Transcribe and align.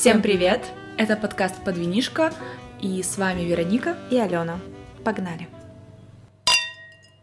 Всем 0.00 0.22
привет! 0.22 0.62
Это 0.96 1.14
подкаст 1.14 1.62
«Подвинишка» 1.62 2.32
и 2.80 3.02
с 3.02 3.18
вами 3.18 3.42
Вероника 3.42 3.98
и 4.10 4.16
Алена. 4.18 4.58
Погнали! 5.04 5.46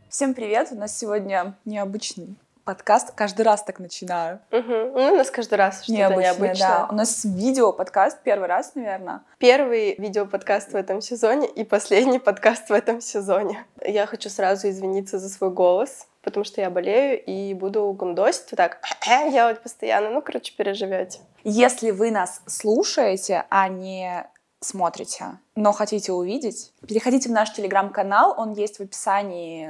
Всем 0.09 0.35
привет! 0.35 0.67
У 0.69 0.75
нас 0.75 0.95
сегодня 0.95 1.55
необычный 1.65 2.35
подкаст. 2.65 3.15
Каждый 3.15 3.41
раз 3.41 3.63
так 3.63 3.79
начинаю. 3.79 4.41
Угу. 4.51 4.61
Ну, 4.93 5.13
у 5.13 5.15
нас 5.15 5.31
каждый 5.31 5.55
раз 5.55 5.77
что-то 5.77 5.93
необычное. 5.93 6.33
необычное. 6.33 6.67
Да. 6.67 6.87
У 6.91 6.93
нас 6.93 7.25
видео-подкаст 7.25 8.19
первый 8.21 8.47
раз, 8.47 8.75
наверное. 8.75 9.21
Первый 9.39 9.95
видео-подкаст 9.97 10.73
в 10.73 10.75
этом 10.75 11.01
сезоне 11.01 11.47
и 11.47 11.63
последний 11.63 12.19
подкаст 12.29 12.69
в 12.69 12.73
этом 12.73 13.01
сезоне. 13.01 13.65
Я 13.83 14.05
хочу 14.05 14.29
сразу 14.29 14.69
извиниться 14.69 15.17
за 15.17 15.29
свой 15.29 15.49
голос 15.49 16.05
потому 16.27 16.43
что 16.43 16.59
я 16.59 16.69
болею 16.69 17.23
и 17.23 17.53
буду 17.53 17.89
гундосить 17.93 18.51
вот 18.51 18.57
так 18.57 18.81
делать 19.31 19.63
постоянно. 19.63 20.09
Ну, 20.09 20.21
короче, 20.21 20.53
переживете. 20.57 21.19
Если 21.45 21.91
вы 21.91 22.11
нас 22.11 22.41
слушаете, 22.47 23.45
а 23.49 23.69
не 23.69 24.27
смотрите, 24.59 25.39
но 25.55 25.71
хотите 25.71 26.11
увидеть, 26.11 26.73
переходите 26.85 27.29
в 27.29 27.31
наш 27.31 27.53
телеграм-канал, 27.53 28.35
он 28.37 28.51
есть 28.51 28.77
в 28.77 28.81
описании, 28.81 29.69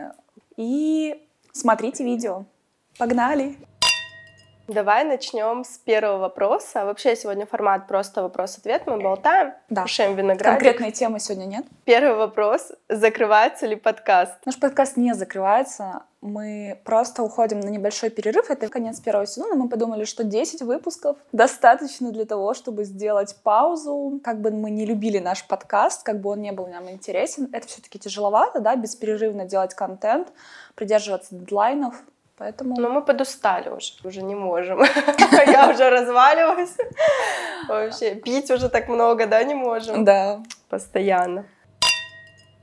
и 0.56 1.24
смотрите 1.52 2.04
видео. 2.04 2.46
Погнали! 2.98 3.56
Давай 4.68 5.06
начнем 5.06 5.64
с 5.64 5.78
первого 5.78 6.18
вопроса. 6.18 6.84
Вообще 6.84 7.16
сегодня 7.16 7.46
формат 7.46 7.88
просто 7.88 8.22
вопрос-ответ. 8.22 8.84
Мы 8.86 9.00
болтаем, 9.00 9.54
да. 9.70 9.84
кушаем 9.84 10.14
виноградик. 10.16 10.60
Конкретной 10.60 10.92
темы 10.92 11.22
сегодня 11.22 11.46
нет. 11.46 11.66
Первый 11.86 12.16
вопрос. 12.16 12.74
Закрывается 12.90 13.66
ли 13.66 13.78
подкаст? 13.78 14.34
Наш 14.46 14.60
подкаст 14.60 14.98
не 14.98 15.14
закрывается. 15.14 16.04
Мы 16.20 16.82
просто 16.84 17.24
уходим 17.24 17.62
на 17.62 17.70
небольшой 17.70 18.10
перерыв. 18.10 18.50
Это 18.50 18.68
конец 18.68 19.00
первого 19.00 19.26
сезона. 19.26 19.56
Мы 19.56 19.70
подумали, 19.70 20.04
что 20.04 20.26
10 20.26 20.64
выпусков 20.64 21.16
достаточно 21.32 22.12
для 22.12 22.26
того, 22.26 22.54
чтобы 22.54 22.84
сделать 22.84 23.38
паузу. 23.44 24.20
Как 24.22 24.42
бы 24.42 24.52
мы 24.52 24.70
не 24.70 24.86
любили 24.86 25.20
наш 25.20 25.48
подкаст, 25.48 26.04
как 26.04 26.20
бы 26.20 26.32
он 26.32 26.42
не 26.42 26.52
был 26.52 26.68
нам 26.68 26.90
интересен, 26.90 27.50
это 27.54 27.68
все-таки 27.68 28.00
тяжеловато, 28.00 28.60
да, 28.60 28.76
беспрерывно 28.76 29.46
делать 29.46 29.74
контент, 29.76 30.34
придерживаться 30.76 31.36
дедлайнов. 31.36 31.96
Поэтому... 32.38 32.76
Ну, 32.80 32.90
мы 32.90 33.02
подустали 33.02 33.70
уже, 33.70 33.94
уже 34.04 34.22
не 34.22 34.36
можем. 34.36 34.82
Я 35.48 35.70
уже 35.70 35.90
разваливаюсь. 35.90 36.76
Вообще, 37.68 38.14
пить 38.14 38.52
уже 38.52 38.70
так 38.70 38.88
много, 38.88 39.26
да, 39.26 39.44
не 39.44 39.56
можем? 39.56 40.06
Да. 40.06 40.44
Постоянно. 40.70 41.46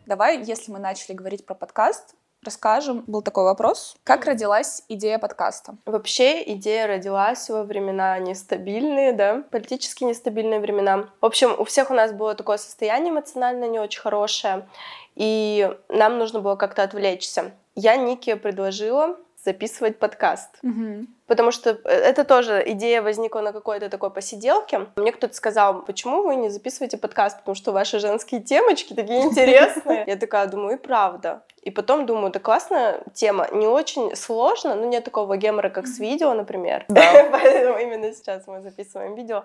Давай, 0.06 0.40
если 0.42 0.70
мы 0.70 0.78
начали 0.78 1.14
говорить 1.16 1.44
про 1.44 1.54
подкаст, 1.54 2.14
расскажем. 2.44 3.02
Был 3.08 3.22
такой 3.22 3.44
вопрос. 3.44 3.96
Как 4.04 4.26
родилась 4.26 4.84
идея 4.88 5.18
подкаста? 5.18 5.76
Вообще 5.86 6.42
идея 6.52 6.86
родилась 6.86 7.48
во 7.50 7.64
времена 7.64 8.18
нестабильные, 8.20 9.12
да, 9.12 9.42
политически 9.50 10.04
нестабильные 10.04 10.60
времена. 10.60 11.08
В 11.20 11.26
общем, 11.26 11.52
у 11.58 11.64
всех 11.64 11.90
у 11.90 11.94
нас 11.94 12.12
было 12.12 12.36
такое 12.36 12.58
состояние 12.58 13.12
эмоционально 13.12 13.64
не 13.64 13.80
очень 13.80 14.00
хорошее, 14.00 14.68
и 15.16 15.74
нам 15.88 16.18
нужно 16.18 16.40
было 16.40 16.54
как-то 16.54 16.84
отвлечься. 16.84 17.52
Я 17.74 17.96
Нике 17.96 18.36
предложила 18.36 19.16
записывать 19.44 19.98
подкаст. 19.98 20.58
Угу. 20.62 21.06
Потому 21.26 21.52
что 21.52 21.70
э, 21.70 21.88
это 21.88 22.24
тоже 22.24 22.62
идея 22.66 23.02
возникла 23.02 23.40
на 23.40 23.52
какой-то 23.52 23.88
такой 23.88 24.10
посиделке. 24.10 24.86
Мне 24.96 25.12
кто-то 25.12 25.34
сказал, 25.34 25.82
почему 25.82 26.22
вы 26.22 26.36
не 26.36 26.50
записываете 26.50 26.96
подкаст, 26.96 27.38
потому 27.38 27.54
что 27.54 27.72
ваши 27.72 27.98
женские 27.98 28.40
темочки 28.40 28.94
такие 28.94 29.22
интересные. 29.24 30.04
Я 30.06 30.16
такая 30.16 30.46
думаю, 30.46 30.76
и 30.76 30.80
правда. 30.80 31.42
И 31.62 31.70
потом 31.70 32.06
думаю, 32.06 32.30
да 32.30 32.40
классная 32.40 33.02
тема, 33.14 33.48
не 33.52 33.66
очень 33.66 34.14
сложно, 34.16 34.74
ну 34.74 34.88
нет 34.88 35.04
такого 35.04 35.36
гемора, 35.36 35.70
как 35.70 35.86
с 35.86 35.98
видео, 35.98 36.34
например. 36.34 36.84
Поэтому 36.88 37.78
именно 37.78 38.12
сейчас 38.12 38.46
мы 38.46 38.60
записываем 38.60 39.14
видео. 39.14 39.44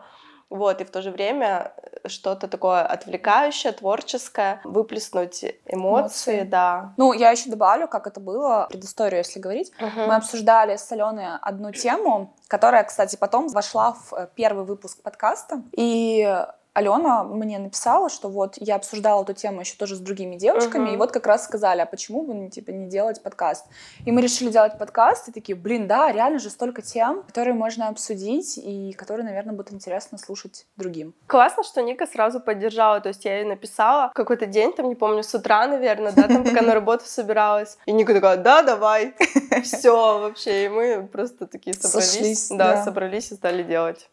Вот, 0.50 0.82
и 0.82 0.84
в 0.84 0.90
то 0.90 1.02
же 1.02 1.12
время 1.12 1.74
э, 1.78 2.08
что-то 2.10 2.48
такое 2.48 2.82
отвлекающее, 2.82 3.72
творческое, 3.72 4.62
выплеснуть 4.64 5.44
эмоции, 5.66 6.38
эмоции. 6.38 6.42
да. 6.42 6.94
Ну, 6.98 7.14
я 7.14 7.30
еще 7.30 7.50
добавлю, 7.50 7.88
как 7.88 8.08
это 8.08 8.20
было, 8.20 8.68
предысторию, 8.70 9.20
если 9.20 9.40
говорить. 9.40 9.72
Uh-huh. 9.80 10.08
Мы 10.08 10.16
обсуждали 10.16 10.76
с 10.76 10.92
Аленой 10.92 11.38
одну 11.42 11.72
тему, 11.72 12.36
которая, 12.48 12.84
кстати, 12.84 13.16
потом 13.16 13.48
вошла 13.50 13.94
в 13.94 14.14
э, 14.14 14.28
первый 14.34 14.66
выпуск 14.66 15.02
подкаста. 15.04 15.62
И 15.74 16.46
Алена 16.80 17.26
мне 17.26 17.60
написала, 17.60 18.10
что 18.10 18.30
вот 18.30 18.56
я 18.58 18.76
обсуждала 18.76 19.24
эту 19.24 19.34
тему 19.34 19.60
еще 19.60 19.76
тоже 19.76 19.98
с 19.98 20.00
другими 20.00 20.38
девочками, 20.38 20.90
uh-huh. 20.90 20.94
и 20.94 20.98
вот 20.98 21.12
как 21.12 21.28
раз 21.28 21.44
сказали, 21.44 21.82
а 21.82 21.86
почему 21.86 22.22
бы, 22.24 22.34
ну, 22.34 22.50
типа, 22.50 22.72
не 22.72 22.88
делать 22.88 23.22
подкаст? 23.22 23.66
И 24.06 24.12
мы 24.12 24.22
решили 24.22 24.50
делать 24.50 24.78
подкаст, 24.78 25.28
и 25.28 25.32
такие, 25.34 25.58
блин, 25.58 25.88
да, 25.88 26.10
реально 26.10 26.40
же 26.40 26.50
столько 26.50 26.82
тем, 26.82 27.24
которые 27.24 27.54
можно 27.54 27.90
обсудить, 27.90 28.58
и 28.58 28.94
которые, 28.94 29.26
наверное, 29.26 29.54
будут 29.54 29.74
интересно 29.74 30.18
слушать 30.18 30.68
другим. 30.78 31.14
Классно, 31.28 31.64
что 31.64 31.82
Ника 31.82 32.08
сразу 32.08 32.40
поддержала, 32.40 33.02
то 33.02 33.10
есть 33.10 33.26
я 33.26 33.40
ей 33.40 33.46
написала 33.46 34.12
какой-то 34.16 34.46
день, 34.46 34.72
там, 34.72 34.88
не 34.88 34.96
помню, 34.96 35.22
с 35.22 35.36
утра, 35.36 35.68
наверное, 35.68 36.14
да, 36.14 36.30
там, 36.30 36.46
пока 36.46 36.62
на 36.66 36.74
работу 36.74 37.04
собиралась, 37.06 37.78
и 37.88 37.92
Ника 37.92 38.14
такая, 38.14 38.38
да, 38.38 38.62
давай, 38.62 39.16
все 39.64 40.20
вообще, 40.20 40.66
и 40.66 40.70
мы 40.70 41.08
просто 41.12 41.46
такие 41.46 41.74
собрались, 41.74 42.48
да, 42.50 42.86
собрались 42.86 43.34
и 43.34 43.36
стали 43.36 43.64
делать. 43.64 44.10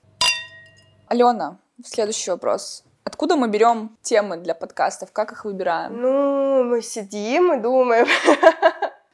Алена, 1.08 1.58
Следующий 1.84 2.30
вопрос. 2.30 2.84
Откуда 3.04 3.36
мы 3.36 3.48
берем 3.48 3.98
темы 4.00 4.38
для 4.38 4.54
подкастов? 4.54 5.12
Как 5.12 5.32
их 5.32 5.44
выбираем? 5.44 6.00
Ну, 6.00 6.64
мы 6.64 6.80
сидим 6.80 7.52
и 7.52 7.60
думаем. 7.60 8.06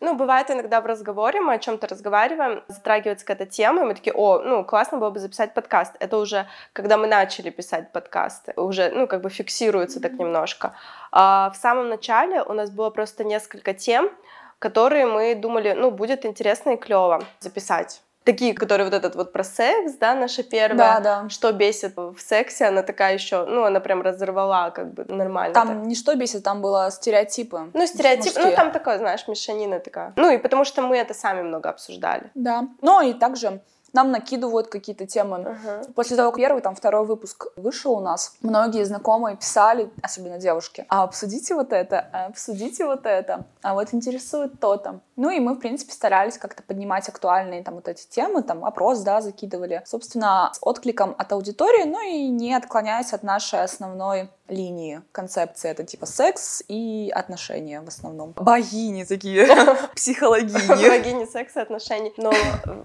Ну, 0.04 0.16
бывает 0.16 0.50
иногда 0.50 0.80
в 0.80 0.86
разговоре, 0.86 1.40
мы 1.40 1.54
о 1.54 1.58
чем-то 1.60 1.86
разговариваем, 1.86 2.64
затрагивается 2.66 3.24
какая-то 3.24 3.48
тема, 3.48 3.82
и 3.82 3.84
мы 3.84 3.94
такие, 3.94 4.12
о, 4.12 4.40
ну, 4.40 4.64
классно 4.64 4.98
было 4.98 5.10
бы 5.10 5.20
записать 5.20 5.54
подкаст. 5.54 5.94
Это 6.00 6.16
уже, 6.16 6.48
когда 6.72 6.96
мы 6.96 7.06
начали 7.06 7.50
писать 7.50 7.92
подкасты, 7.92 8.52
уже, 8.56 8.90
ну, 8.90 9.06
как 9.06 9.20
бы 9.20 9.30
фиксируется 9.30 10.00
так 10.00 10.14
немножко. 10.14 10.74
А 11.12 11.50
в 11.50 11.56
самом 11.56 11.88
начале 11.88 12.42
у 12.42 12.52
нас 12.52 12.70
было 12.70 12.90
просто 12.90 13.22
несколько 13.22 13.74
тем, 13.74 14.10
которые 14.58 15.06
мы 15.06 15.36
думали, 15.36 15.72
ну, 15.72 15.92
будет 15.92 16.26
интересно 16.26 16.70
и 16.70 16.76
клево 16.76 17.22
записать 17.38 18.02
такие, 18.24 18.54
которые 18.54 18.84
вот 18.84 18.94
этот 18.94 19.14
вот 19.16 19.32
про 19.32 19.44
секс, 19.44 19.94
да, 19.94 20.14
наша 20.14 20.42
первая, 20.42 20.76
да, 20.76 21.00
да. 21.00 21.28
что 21.28 21.52
бесит 21.52 21.96
в 21.96 22.16
сексе, 22.18 22.66
она 22.66 22.82
такая 22.82 23.14
еще, 23.14 23.44
ну, 23.44 23.64
она 23.64 23.80
прям 23.80 24.02
разорвала 24.02 24.70
как 24.70 24.92
бы 24.92 25.04
нормально. 25.08 25.54
Там 25.54 25.68
так. 25.68 25.76
не 25.86 25.94
что 25.94 26.14
бесит, 26.14 26.42
там 26.42 26.62
было 26.62 26.90
стереотипы. 26.90 27.70
Ну, 27.72 27.86
стереотипы, 27.86 28.40
ну, 28.40 28.54
там 28.54 28.70
такое, 28.70 28.98
знаешь, 28.98 29.26
мешанина 29.28 29.80
такая. 29.80 30.12
Ну, 30.16 30.30
и 30.30 30.38
потому 30.38 30.64
что 30.64 30.82
мы 30.82 30.96
это 30.96 31.14
сами 31.14 31.42
много 31.42 31.68
обсуждали. 31.68 32.30
Да, 32.34 32.68
ну, 32.80 33.00
и 33.00 33.12
также 33.12 33.60
нам 33.92 34.10
накидывают 34.10 34.68
какие-то 34.68 35.06
темы. 35.06 35.38
Uh-huh. 35.38 35.92
После 35.92 36.16
того, 36.16 36.30
как 36.30 36.38
первый, 36.38 36.62
там, 36.62 36.74
второй 36.74 37.04
выпуск 37.04 37.48
вышел 37.56 37.92
у 37.92 38.00
нас, 38.00 38.36
многие 38.40 38.84
знакомые 38.84 39.36
писали, 39.36 39.90
особенно 40.02 40.38
девушки, 40.38 40.84
а 40.88 41.02
обсудите 41.02 41.54
вот 41.54 41.72
это, 41.72 42.08
а 42.12 42.26
обсудите 42.26 42.86
вот 42.86 43.06
это, 43.06 43.44
а 43.62 43.74
вот 43.74 43.92
интересует 43.92 44.58
то-то. 44.60 45.00
Ну 45.22 45.30
и 45.30 45.38
мы, 45.38 45.54
в 45.54 45.60
принципе, 45.60 45.92
старались 45.92 46.36
как-то 46.36 46.64
поднимать 46.64 47.08
актуальные 47.08 47.62
там 47.62 47.76
вот 47.76 47.86
эти 47.86 48.08
темы, 48.08 48.42
там 48.42 48.64
опрос, 48.64 49.02
да, 49.02 49.20
закидывали, 49.20 49.80
собственно, 49.86 50.50
с 50.52 50.58
откликом 50.60 51.14
от 51.16 51.30
аудитории, 51.30 51.84
ну 51.84 52.04
и 52.04 52.26
не 52.26 52.52
отклоняясь 52.52 53.12
от 53.12 53.22
нашей 53.22 53.62
основной 53.62 54.30
линии 54.48 55.00
концепции. 55.12 55.70
Это 55.70 55.84
типа 55.84 56.06
секс 56.06 56.64
и 56.66 57.08
отношения 57.14 57.80
в 57.82 57.86
основном. 57.86 58.32
Богини 58.32 59.04
такие, 59.04 59.46
психологини. 59.94 60.88
Богини 60.88 61.24
секса 61.26 61.60
и 61.60 61.62
отношений. 61.62 62.12
Но 62.16 62.32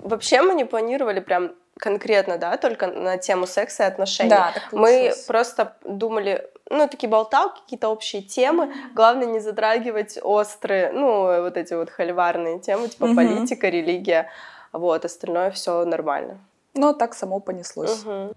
вообще 0.04 0.44
мы 0.44 0.54
не 0.54 0.66
планировали 0.66 1.22
прям 1.22 1.56
конкретно, 1.78 2.38
да, 2.38 2.58
только 2.58 2.88
на 2.88 3.18
тему 3.18 3.48
секса 3.48 3.84
и 3.84 3.88
отношений. 3.88 4.30
Да, 4.30 4.52
так 4.54 4.72
Мы 4.72 5.14
просто 5.28 5.76
думали, 5.84 6.50
ну, 6.70 6.88
такие 6.88 7.10
болталки, 7.10 7.62
какие-то 7.62 7.90
общие 7.90 8.22
темы. 8.22 8.74
Главное 8.94 9.28
не 9.28 9.40
затрагивать 9.40 10.18
острые, 10.22 10.92
ну, 10.92 11.42
вот 11.42 11.58
эти 11.58 11.74
вот 11.74 11.90
холиварные 11.90 12.60
темы, 12.60 12.88
типа 12.88 13.06
mm-hmm. 13.06 13.16
политика, 13.16 13.70
религия. 13.70 14.30
Вот, 14.74 15.06
остальное 15.06 15.52
все 15.52 15.86
нормально. 15.86 16.40
Ну, 16.74 16.94
так 16.94 17.16
само 17.16 17.40
понеслось. 17.40 18.04
Угу. 18.04 18.34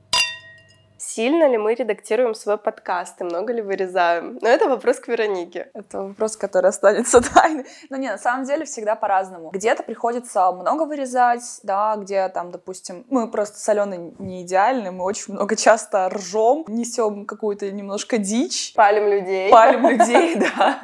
Сильно 1.03 1.49
ли 1.49 1.57
мы 1.57 1.75
редактируем 1.75 2.35
свой 2.35 2.59
подкаст 2.59 3.23
и 3.23 3.25
много 3.25 3.55
ли 3.55 3.63
вырезаем? 3.63 4.39
Но 4.43 4.49
это 4.51 4.69
вопрос 4.69 4.99
к 4.99 5.09
Веронике. 5.09 5.71
Это 5.73 6.03
вопрос, 6.03 6.37
который 6.37 6.67
останется 6.67 7.23
тайной. 7.35 7.65
Но 7.89 7.97
нет, 7.97 8.13
на 8.13 8.19
самом 8.19 8.45
деле 8.45 8.67
всегда 8.67 8.97
по-разному. 8.97 9.49
Где-то 9.49 9.83
приходится 9.83 10.53
много 10.53 10.83
вырезать, 10.83 11.61
да, 11.63 11.97
где 11.97 12.29
там, 12.29 12.51
допустим, 12.51 13.07
мы 13.09 13.31
просто 13.31 13.59
с 13.59 13.69
Аленой 13.71 14.13
не 14.19 14.43
идеальны, 14.43 14.93
мы 14.93 15.05
очень 15.05 15.33
много 15.33 15.57
часто 15.57 16.11
ржем, 16.11 16.67
несем 16.69 17.25
какую-то 17.25 17.73
немножко 17.73 18.19
дичь. 18.19 18.75
Палим 18.75 19.09
людей. 19.09 19.51
Палим 19.51 19.89
людей, 19.89 20.37
да. 20.37 20.81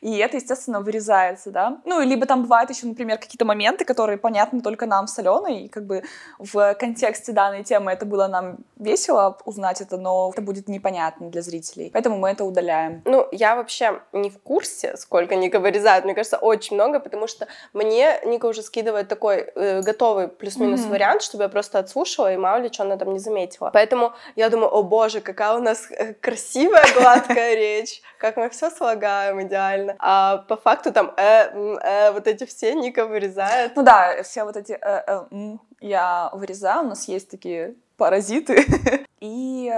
И 0.00 0.16
это, 0.18 0.38
естественно, 0.38 0.80
вырезается, 0.80 1.52
да. 1.52 1.78
Ну, 1.84 2.00
либо 2.00 2.26
там 2.26 2.42
бывают 2.42 2.68
еще, 2.70 2.88
например, 2.88 3.18
какие-то 3.18 3.44
моменты, 3.44 3.84
которые 3.84 4.18
понятны 4.18 4.60
только 4.60 4.86
нам 4.86 5.06
с 5.06 5.16
Аленой, 5.20 5.66
и 5.66 5.68
как 5.68 5.86
бы 5.86 6.02
в 6.40 6.74
контексте 6.74 7.30
данной 7.30 7.62
темы 7.62 7.92
это 7.92 8.04
было 8.04 8.26
нам 8.26 8.56
весело 8.88 9.36
узнать 9.44 9.80
это, 9.80 9.96
но 9.96 10.30
это 10.32 10.42
будет 10.42 10.68
непонятно 10.68 11.30
для 11.30 11.42
зрителей. 11.42 11.90
Поэтому 11.92 12.16
мы 12.18 12.30
это 12.30 12.44
удаляем. 12.44 13.02
Ну, 13.04 13.26
я 13.32 13.54
вообще 13.56 14.00
не 14.12 14.30
в 14.30 14.38
курсе, 14.42 14.96
сколько 14.96 15.36
Ника 15.36 15.60
вырезает. 15.60 16.04
Мне 16.04 16.14
кажется, 16.14 16.38
очень 16.38 16.76
много, 16.76 17.00
потому 17.00 17.26
что 17.26 17.46
мне 17.72 18.20
Ника 18.24 18.46
уже 18.46 18.62
скидывает 18.62 19.08
такой 19.08 19.36
э, 19.54 19.82
готовый 19.82 20.28
плюс-минус 20.28 20.80
Мгм. 20.80 20.90
вариант, 20.90 21.22
чтобы 21.22 21.44
я 21.44 21.48
просто 21.48 21.78
отслушала, 21.78 22.32
и 22.32 22.36
мало 22.36 22.62
ли 22.62 22.72
что 22.72 22.82
она 22.84 22.96
там 22.96 23.12
не 23.12 23.18
заметила. 23.18 23.70
Поэтому 23.72 24.12
я 24.36 24.48
думаю, 24.48 24.70
о 24.74 24.82
боже, 24.82 25.20
какая 25.20 25.54
у 25.56 25.62
нас 25.62 25.90
э, 25.90 26.14
красивая, 26.14 26.84
гладкая 26.94 27.54
речь, 27.64 28.02
как 28.18 28.36
мы 28.36 28.48
все 28.50 28.70
слагаем 28.70 29.40
идеально. 29.42 29.96
А 29.98 30.38
по 30.48 30.56
факту 30.56 30.92
там 30.92 31.12
э, 31.16 31.78
э, 31.82 32.12
вот 32.12 32.26
эти 32.26 32.44
все 32.46 32.74
Ника 32.74 33.06
вырезает. 33.06 33.76
Ну 33.76 33.82
да, 33.82 34.22
все 34.22 34.44
вот 34.44 34.56
эти 34.56 34.78
я 35.80 36.30
вырезаю, 36.32 36.84
у 36.84 36.88
нас 36.88 37.08
есть 37.08 37.30
такие 37.30 37.74
паразиты. 37.98 38.64
И 39.20 39.70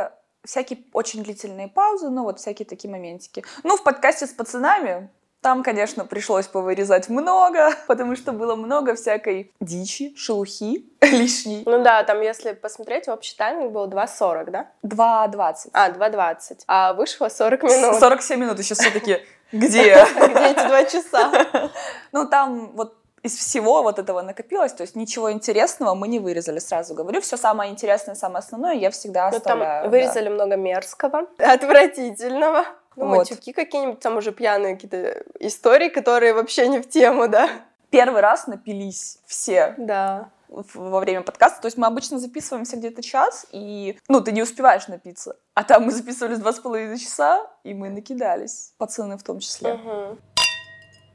всякие 0.45 0.79
очень 0.93 1.25
длительные 1.25 1.67
паузы, 1.67 2.09
ну 2.09 2.23
вот 2.23 2.39
всякие 2.39 2.67
такие 2.67 2.91
моментики. 2.91 3.45
Ну, 3.65 3.77
в 3.77 3.83
подкасте 3.83 4.27
с 4.27 4.31
пацанами 4.31 5.11
там, 5.41 5.63
конечно, 5.63 6.05
пришлось 6.05 6.47
повырезать 6.47 7.09
много, 7.09 7.71
потому 7.87 8.15
что 8.15 8.33
было 8.33 8.57
много 8.57 8.95
всякой 8.95 9.53
дичи, 9.61 10.15
шелухи 10.15 10.85
лишней. 11.01 11.63
Ну 11.65 11.83
да, 11.83 12.03
там, 12.05 12.21
если 12.21 12.53
посмотреть, 12.53 13.09
общий 13.09 13.35
тайминг 13.37 13.73
был 13.73 13.89
2.40, 13.89 14.51
да? 14.51 14.71
2.20. 14.85 15.71
А, 15.73 15.91
2.20. 15.91 16.61
А 16.67 16.93
вышло 16.93 17.29
40 17.29 17.63
минут. 17.63 17.99
47 17.99 18.39
минут 18.41 18.59
еще 18.59 18.75
все-таки. 18.75 19.19
Где? 19.53 20.07
Где 20.15 20.51
эти 20.51 20.69
два 20.69 20.85
часа? 20.85 21.71
Ну, 22.13 22.29
там 22.29 22.73
вот 22.73 23.00
из 23.23 23.37
всего 23.37 23.83
вот 23.83 23.99
этого 23.99 24.23
накопилось, 24.23 24.73
то 24.73 24.83
есть 24.83 24.97
ничего 24.97 25.31
интересного 25.33 25.95
мы 25.95 26.09
не 26.09 26.19
вырезали, 26.19 26.59
сразу 26.59 26.95
говорю. 26.95 27.21
Все 27.21 27.37
самое 27.37 27.71
интересное, 27.71 28.15
самое 28.15 28.39
основное 28.39 28.73
я 28.75 28.91
всегда 28.91 29.31
Ну, 29.31 29.37
оставляю. 29.37 29.83
там 29.83 29.91
да. 29.91 29.97
вырезали 29.97 30.29
много 30.29 30.57
мерзкого, 30.57 31.27
отвратительного. 31.39 32.65
Ну, 32.97 33.07
Вот. 33.07 33.19
матюки 33.19 33.53
какие-нибудь, 33.53 34.01
там 34.01 34.17
уже 34.17 34.33
пьяные 34.33 34.75
какие-то 34.75 35.23
истории, 35.39 35.89
которые 35.89 36.35
вообще 36.35 36.69
не 36.69 36.81
в 36.81 36.89
тему, 36.89 37.29
да? 37.29 37.49
Первый 37.91 38.21
раз 38.21 38.47
напились 38.47 39.19
все 39.27 39.75
Да. 39.79 40.31
во 40.49 40.99
время 41.01 41.23
подкаста. 41.23 41.61
То 41.63 41.67
есть 41.67 41.77
мы 41.79 41.87
обычно 41.87 42.19
записываемся 42.19 42.77
где-то 42.77 43.03
час, 43.03 43.47
и, 43.53 43.99
ну, 44.09 44.21
ты 44.21 44.33
не 44.33 44.43
успеваешь 44.43 44.89
напиться. 44.89 45.37
А 45.55 45.63
там 45.65 45.85
мы 45.85 45.93
записывались 45.93 46.39
два 46.39 46.53
с 46.53 46.59
половиной 46.59 46.99
часа, 46.99 47.47
и 47.65 47.73
мы 47.75 47.89
накидались. 47.91 48.73
Пацаны 48.79 49.17
в 49.19 49.23
том 49.23 49.39
числе. 49.41 49.75
Мгм. 49.75 50.19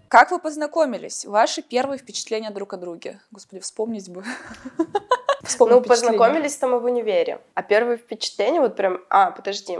Как 0.08 0.32
вы 0.32 0.40
познакомились? 0.40 1.26
Ваши 1.26 1.62
первые 1.62 1.98
впечатления 1.98 2.52
друг 2.52 2.74
о 2.74 2.78
друге? 2.78 3.20
Господи, 3.32 3.62
вспомнить 3.62 4.10
бы. 4.10 4.24
Вспомнить 5.44 5.76
Ну, 5.76 5.80
впечатления. 5.82 6.18
познакомились-то 6.18 6.68
мы 6.68 6.80
в 6.80 6.86
универе. 6.86 7.40
А 7.54 7.62
первые 7.64 7.98
впечатления 7.98 8.62
вот 8.62 8.76
прям... 8.76 9.02
А, 9.10 9.32
подожди. 9.32 9.80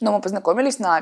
Но 0.00 0.12
мы 0.12 0.20
познакомились 0.20 0.78
на 0.78 1.00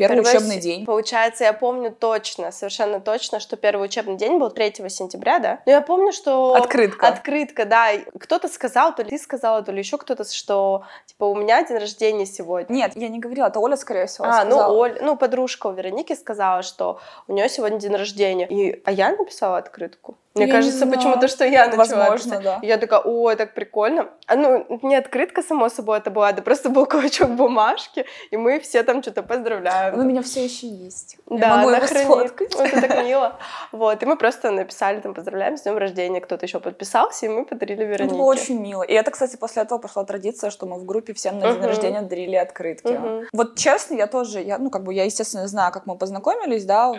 первый, 0.00 0.16
первый 0.24 0.30
учебный 0.36 0.60
с- 0.60 0.64
день. 0.64 0.84
Получается, 0.84 1.44
я 1.44 1.52
помню 1.52 1.92
точно, 1.92 2.50
совершенно 2.50 3.00
точно, 3.00 3.38
что 3.40 3.56
первый 3.56 3.84
учебный 3.84 4.16
день 4.16 4.38
был 4.38 4.50
3 4.50 4.88
сентября, 4.90 5.38
да? 5.38 5.60
Но 5.66 5.72
я 5.72 5.80
помню, 5.80 6.12
что... 6.12 6.54
Открытка. 6.54 7.06
Открытка, 7.08 7.64
да. 7.64 7.90
Кто-то 8.18 8.48
сказал, 8.48 8.94
то 8.94 9.02
ли 9.02 9.10
ты 9.10 9.18
сказала, 9.18 9.62
то 9.62 9.72
ли 9.72 9.78
еще 9.78 9.98
кто-то, 9.98 10.24
что, 10.24 10.82
типа, 11.06 11.24
у 11.24 11.34
меня 11.34 11.64
день 11.64 11.78
рождения 11.78 12.26
сегодня. 12.26 12.74
Нет, 12.74 12.92
я 12.96 13.08
не 13.08 13.18
говорила, 13.18 13.46
это 13.46 13.60
Оля, 13.60 13.76
скорее 13.76 14.06
всего, 14.06 14.26
А, 14.26 14.44
ну, 14.44 14.50
сказала. 14.52 14.72
Оль, 14.76 14.98
ну, 15.00 15.16
подружка 15.16 15.68
у 15.68 15.72
Вероники 15.72 16.14
сказала, 16.14 16.62
что 16.62 16.98
у 17.28 17.32
нее 17.32 17.48
сегодня 17.48 17.78
день 17.78 17.94
рождения. 17.94 18.46
И, 18.48 18.82
а 18.84 18.92
я 18.92 19.10
написала 19.10 19.58
открытку. 19.58 20.16
Мне 20.40 20.48
Я 20.48 20.52
кажется, 20.52 20.78
знаю. 20.78 20.92
почему-то, 20.94 21.28
что 21.28 21.44
я 21.44 21.66
начала 21.66 21.76
Возможно, 21.78 22.30
писать. 22.30 22.42
да. 22.42 22.58
Я 22.62 22.78
такая, 22.78 23.00
ой, 23.00 23.36
так 23.36 23.54
прикольно. 23.54 24.08
А 24.26 24.36
ну, 24.36 24.66
не 24.82 24.96
открытка, 24.96 25.42
само 25.42 25.68
собой, 25.68 25.98
это 25.98 26.10
была, 26.10 26.32
да 26.32 26.42
просто 26.42 26.68
был 26.70 26.86
клочок 26.90 27.30
бумажки, 27.30 28.04
и 28.30 28.36
мы 28.36 28.58
все 28.60 28.82
там 28.82 29.02
что-то 29.02 29.22
поздравляем. 29.22 29.94
Он 29.94 30.00
у 30.00 30.04
меня 30.04 30.22
все 30.22 30.44
еще 30.44 30.66
есть. 30.66 31.16
Я 31.30 31.38
Да, 31.38 31.56
могу 31.58 31.68
она 31.68 31.80
хранит. 31.80 32.08
Вот 32.08 32.40
это 32.60 32.80
так 32.88 33.04
мило. 33.04 33.38
Вот, 33.72 34.02
и 34.02 34.06
мы 34.06 34.16
просто 34.16 34.50
написали 34.50 35.00
там 35.00 35.14
поздравляем 35.14 35.56
с 35.56 35.62
днем 35.62 35.76
рождения, 35.78 36.20
кто-то 36.20 36.46
еще 36.46 36.60
подписался, 36.60 37.26
и 37.26 37.28
мы 37.28 37.44
подарили 37.44 37.82
Это 37.84 37.92
Веронике. 37.92 38.14
было 38.16 38.24
очень 38.24 38.60
мило. 38.60 38.82
И 38.82 38.92
это, 38.92 39.10
кстати, 39.10 39.36
после 39.36 39.62
этого 39.62 39.78
пошла 39.78 40.04
традиция, 40.04 40.50
что 40.50 40.66
мы 40.66 40.78
в 40.78 40.84
группе 40.84 41.12
всем 41.12 41.38
на 41.38 41.52
день 41.52 41.62
рождения 41.64 42.02
дарили 42.02 42.36
открытки. 42.36 42.98
Вот 43.32 43.56
честно, 43.56 43.94
я 43.94 44.06
тоже, 44.06 44.40
я, 44.40 44.58
ну, 44.58 44.70
как 44.70 44.84
бы, 44.84 44.94
я, 44.94 45.04
естественно, 45.04 45.46
знаю, 45.48 45.72
как 45.72 45.86
мы 45.86 45.96
познакомились, 45.96 46.64
да, 46.64 46.92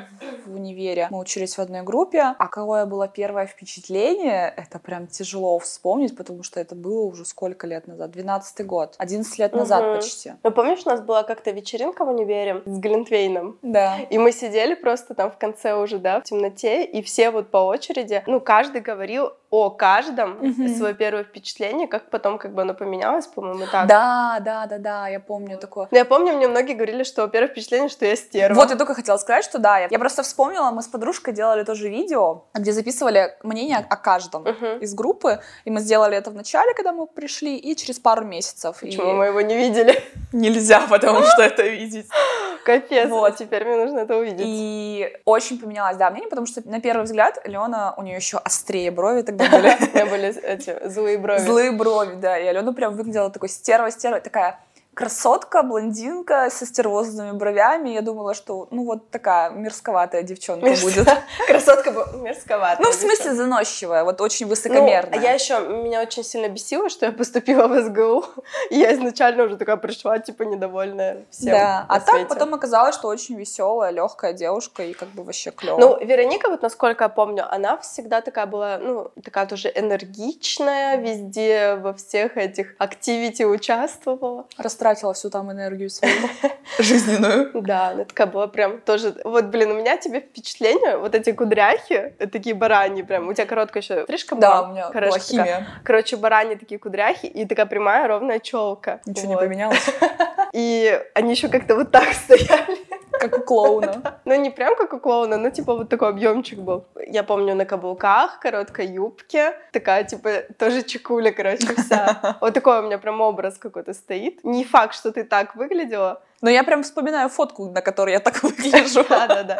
в, 0.45 0.53
универе. 0.53 1.07
Мы 1.11 1.19
учились 1.19 1.57
в 1.57 1.61
одной 1.61 1.81
группе. 1.81 2.21
А 2.37 2.47
какое 2.47 2.85
было 2.85 3.07
первое 3.31 3.45
впечатление, 3.45 4.53
это 4.57 4.77
прям 4.77 5.07
тяжело 5.07 5.57
вспомнить, 5.59 6.17
потому 6.17 6.43
что 6.43 6.59
это 6.59 6.75
было 6.75 7.05
уже 7.05 7.23
сколько 7.23 7.65
лет 7.65 7.87
назад? 7.87 8.11
12 8.11 8.65
год. 8.65 8.95
11 8.97 9.39
лет 9.39 9.53
назад 9.53 9.83
Мгм. 9.83 9.95
почти. 9.95 10.33
Ну, 10.43 10.51
помнишь, 10.51 10.81
у 10.85 10.89
нас 10.89 10.99
была 10.99 11.23
как-то 11.23 11.51
вечеринка 11.51 12.03
в 12.03 12.09
универе 12.09 12.61
с 12.65 12.77
Глинтвейном? 12.77 13.57
Да. 13.61 13.99
И 14.09 14.17
мы 14.17 14.33
сидели 14.33 14.73
просто 14.73 15.13
там 15.13 15.31
в 15.31 15.37
конце 15.37 15.75
уже, 15.75 15.97
да, 15.97 16.19
в 16.19 16.23
темноте, 16.25 16.83
и 16.83 17.01
все 17.01 17.31
вот 17.31 17.51
по 17.51 17.59
очереди, 17.59 18.21
ну, 18.27 18.41
каждый 18.41 18.81
говорил 18.81 19.31
о 19.51 19.69
каждом 19.69 20.37
Мгм. 20.39 20.75
свое 20.77 20.93
первое 20.93 21.25
впечатление, 21.25 21.87
как 21.87 22.09
потом 22.09 22.37
как 22.37 22.53
бы 22.53 22.61
оно 22.61 22.73
поменялось, 22.73 23.27
по-моему, 23.27 23.65
так. 23.69 23.85
Да, 23.85 24.39
да, 24.39 24.65
да, 24.65 24.77
да, 24.77 25.07
я 25.09 25.19
помню 25.19 25.57
такое. 25.57 25.89
Но 25.91 25.97
я 25.97 26.05
помню, 26.05 26.33
мне 26.33 26.47
многие 26.47 26.73
говорили, 26.73 27.03
что 27.03 27.27
первое 27.27 27.49
впечатление, 27.49 27.89
что 27.89 28.05
я 28.05 28.15
стерва. 28.15 28.55
Вот 28.55 28.69
я 28.69 28.77
только 28.77 28.93
хотела 28.93 29.17
сказать, 29.17 29.43
что 29.43 29.59
да, 29.59 29.77
я, 29.79 29.87
я 29.91 29.99
просто 29.99 30.23
вспомнила, 30.23 30.71
мы 30.71 30.81
с 30.81 30.87
подружкой 30.87 31.33
делали 31.33 31.63
тоже 31.65 31.89
видео, 31.89 32.45
где 32.53 32.71
записывали 32.71 33.35
мнение 33.43 33.85
о 33.89 33.97
каждом 33.97 34.43
Мгм. 34.43 34.79
из 34.79 34.93
группы, 34.93 35.41
и 35.65 35.69
мы 35.69 35.81
сделали 35.81 36.15
это 36.15 36.31
в 36.31 36.35
начале, 36.35 36.73
когда 36.73 36.93
мы 36.93 37.05
пришли, 37.05 37.57
и 37.57 37.75
через 37.75 37.99
пару 37.99 38.23
месяцев. 38.23 38.77
Почему 38.79 39.11
И 39.11 39.13
мы 39.13 39.25
его 39.25 39.41
не 39.41 39.57
видели? 39.57 40.01
Нельзя, 40.31 40.87
потому 40.89 41.23
что 41.23 41.41
это 41.41 41.63
видеть. 41.63 42.07
Капец, 42.63 43.09
Вот. 43.09 43.35
теперь 43.37 43.65
мне 43.65 43.77
нужно 43.77 43.99
это 43.99 44.17
увидеть. 44.17 44.41
И 44.45 45.17
очень 45.25 45.59
поменялось, 45.59 45.97
да, 45.97 46.09
мнение, 46.09 46.29
потому 46.29 46.47
что 46.47 46.61
на 46.67 46.79
первый 46.81 47.03
взгляд 47.03 47.39
Алена, 47.43 47.93
у 47.97 48.03
нее 48.03 48.15
еще 48.15 48.37
острее 48.37 48.91
брови 48.91 49.21
тогда 49.21 49.49
были. 49.49 49.71
Были 50.11 50.35
эти 50.43 50.75
злые 50.87 51.17
брови. 51.17 51.39
Злые 51.39 51.71
брови, 51.71 52.15
да, 52.15 52.37
и 52.37 52.45
Алена 52.45 52.73
прям 52.73 52.95
выглядела 52.95 53.29
такой 53.29 53.49
стерва-стерва, 53.49 54.19
такая 54.19 54.59
красотка, 55.01 55.63
блондинка 55.63 56.51
со 56.51 56.63
стервозными 56.63 57.31
бровями. 57.31 57.89
Я 57.89 58.01
думала, 58.01 58.35
что, 58.35 58.67
ну, 58.69 58.85
вот 58.85 59.09
такая 59.09 59.49
мерзковатая 59.49 60.21
девчонка 60.21 60.67
будет. 60.83 61.07
Красотка 61.47 61.91
мерзковатая. 62.17 62.85
Ну, 62.85 62.91
в 62.91 62.93
смысле, 62.93 63.33
заносчивая, 63.33 64.03
вот 64.03 64.21
очень 64.21 64.45
высокомерная. 64.45 65.19
Ну, 65.19 65.19
а 65.19 65.23
я 65.23 65.33
еще, 65.33 65.59
меня 65.59 66.03
очень 66.03 66.23
сильно 66.23 66.49
бесило, 66.49 66.87
что 66.87 67.07
я 67.07 67.11
поступила 67.11 67.67
в 67.67 67.81
СГУ, 67.81 68.25
и 68.69 68.77
я 68.77 68.93
изначально 68.93 69.45
уже 69.45 69.57
такая 69.57 69.77
пришла, 69.77 70.19
типа, 70.19 70.43
недовольная 70.43 71.25
всем 71.31 71.53
Да, 71.53 71.85
а 71.89 71.93
на 71.95 71.99
так 71.99 72.15
свете. 72.15 72.29
потом 72.29 72.53
оказалось, 72.53 72.93
что 72.93 73.07
очень 73.07 73.35
веселая, 73.39 73.89
легкая 73.89 74.33
девушка 74.33 74.83
и 74.83 74.93
как 74.93 75.09
бы 75.09 75.23
вообще 75.23 75.49
клево. 75.49 75.79
Ну, 75.79 75.97
Вероника, 76.05 76.47
вот 76.47 76.61
насколько 76.61 77.05
я 77.05 77.09
помню, 77.09 77.51
она 77.51 77.77
всегда 77.77 78.21
такая 78.21 78.45
была, 78.45 78.77
ну, 78.77 79.09
такая 79.23 79.47
тоже 79.47 79.71
энергичная, 79.73 80.97
везде 80.97 81.75
во 81.77 81.93
всех 81.95 82.37
этих 82.37 82.75
активити 82.77 83.41
участвовала. 83.41 84.45
Растратила 84.91 85.13
всю 85.13 85.29
там 85.29 85.51
энергию 85.51 85.89
свою 85.89 86.13
жизненную. 86.79 87.51
Да, 87.61 87.89
она 87.89 88.03
такая 88.03 88.27
была 88.27 88.47
прям 88.47 88.81
тоже... 88.81 89.15
Вот, 89.23 89.45
блин, 89.45 89.71
у 89.71 89.75
меня 89.75 89.97
тебе 89.97 90.19
впечатление, 90.19 90.97
вот 90.97 91.15
эти 91.15 91.31
кудряхи, 91.31 92.13
э, 92.19 92.27
такие 92.27 92.53
бараньи 92.53 93.01
прям, 93.01 93.29
у 93.29 93.33
тебя 93.33 93.45
короткая 93.45 93.81
еще 93.81 94.03
стрижка 94.03 94.35
была? 94.35 94.41
Да, 94.41 94.61
у 94.63 94.71
меня 94.71 94.89
была 94.89 95.19
химия. 95.19 95.67
Короче, 95.83 96.17
бараньи 96.17 96.55
такие 96.55 96.77
кудряхи 96.77 97.25
и 97.25 97.45
такая 97.45 97.65
прямая 97.65 98.07
ровная 98.07 98.39
челка. 98.39 98.99
Ничего 99.05 99.27
не 99.27 99.37
поменялось. 99.37 99.85
И 100.53 101.01
они 101.13 101.31
еще 101.31 101.47
как-то 101.47 101.75
вот 101.75 101.91
так 101.91 102.11
стояли. 102.13 102.90
Как 103.21 103.37
у 103.37 103.41
клоуна. 103.41 104.17
Ну, 104.25 104.35
не 104.35 104.49
прям 104.49 104.75
как 104.75 104.93
у 104.93 104.99
клоуна, 104.99 105.37
но 105.37 105.49
типа 105.49 105.75
вот 105.75 105.89
такой 105.89 106.09
объемчик 106.09 106.59
был. 106.59 106.85
Я 107.07 107.23
помню 107.23 107.55
на 107.55 107.65
каблуках, 107.65 108.39
короткой 108.39 108.87
юбке, 108.87 109.53
такая 109.71 110.03
типа 110.03 110.29
тоже 110.57 110.83
чекуля, 110.83 111.31
короче, 111.31 111.67
вся. 111.75 112.37
Вот 112.41 112.53
такой 112.53 112.79
у 112.79 112.83
меня 112.83 112.97
прям 112.97 113.21
образ 113.21 113.57
какой-то 113.57 113.93
стоит. 113.93 114.43
Не 114.43 114.63
факт, 114.63 114.95
что 114.95 115.11
ты 115.11 115.23
так 115.23 115.55
выглядела. 115.55 116.21
Но 116.41 116.49
я 116.49 116.63
прям 116.63 116.81
вспоминаю 116.83 117.29
фотку, 117.29 117.69
на 117.69 117.81
которой 117.81 118.11
я 118.11 118.19
так 118.19 118.43
выгляжу. 118.43 119.05
Да-да-да. 119.09 119.59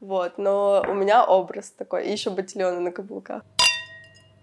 Вот, 0.00 0.38
но 0.38 0.84
у 0.88 0.94
меня 0.94 1.24
образ 1.24 1.70
такой. 1.70 2.06
И 2.06 2.12
еще 2.12 2.30
ботильоны 2.30 2.80
на 2.80 2.92
каблуках. 2.92 3.42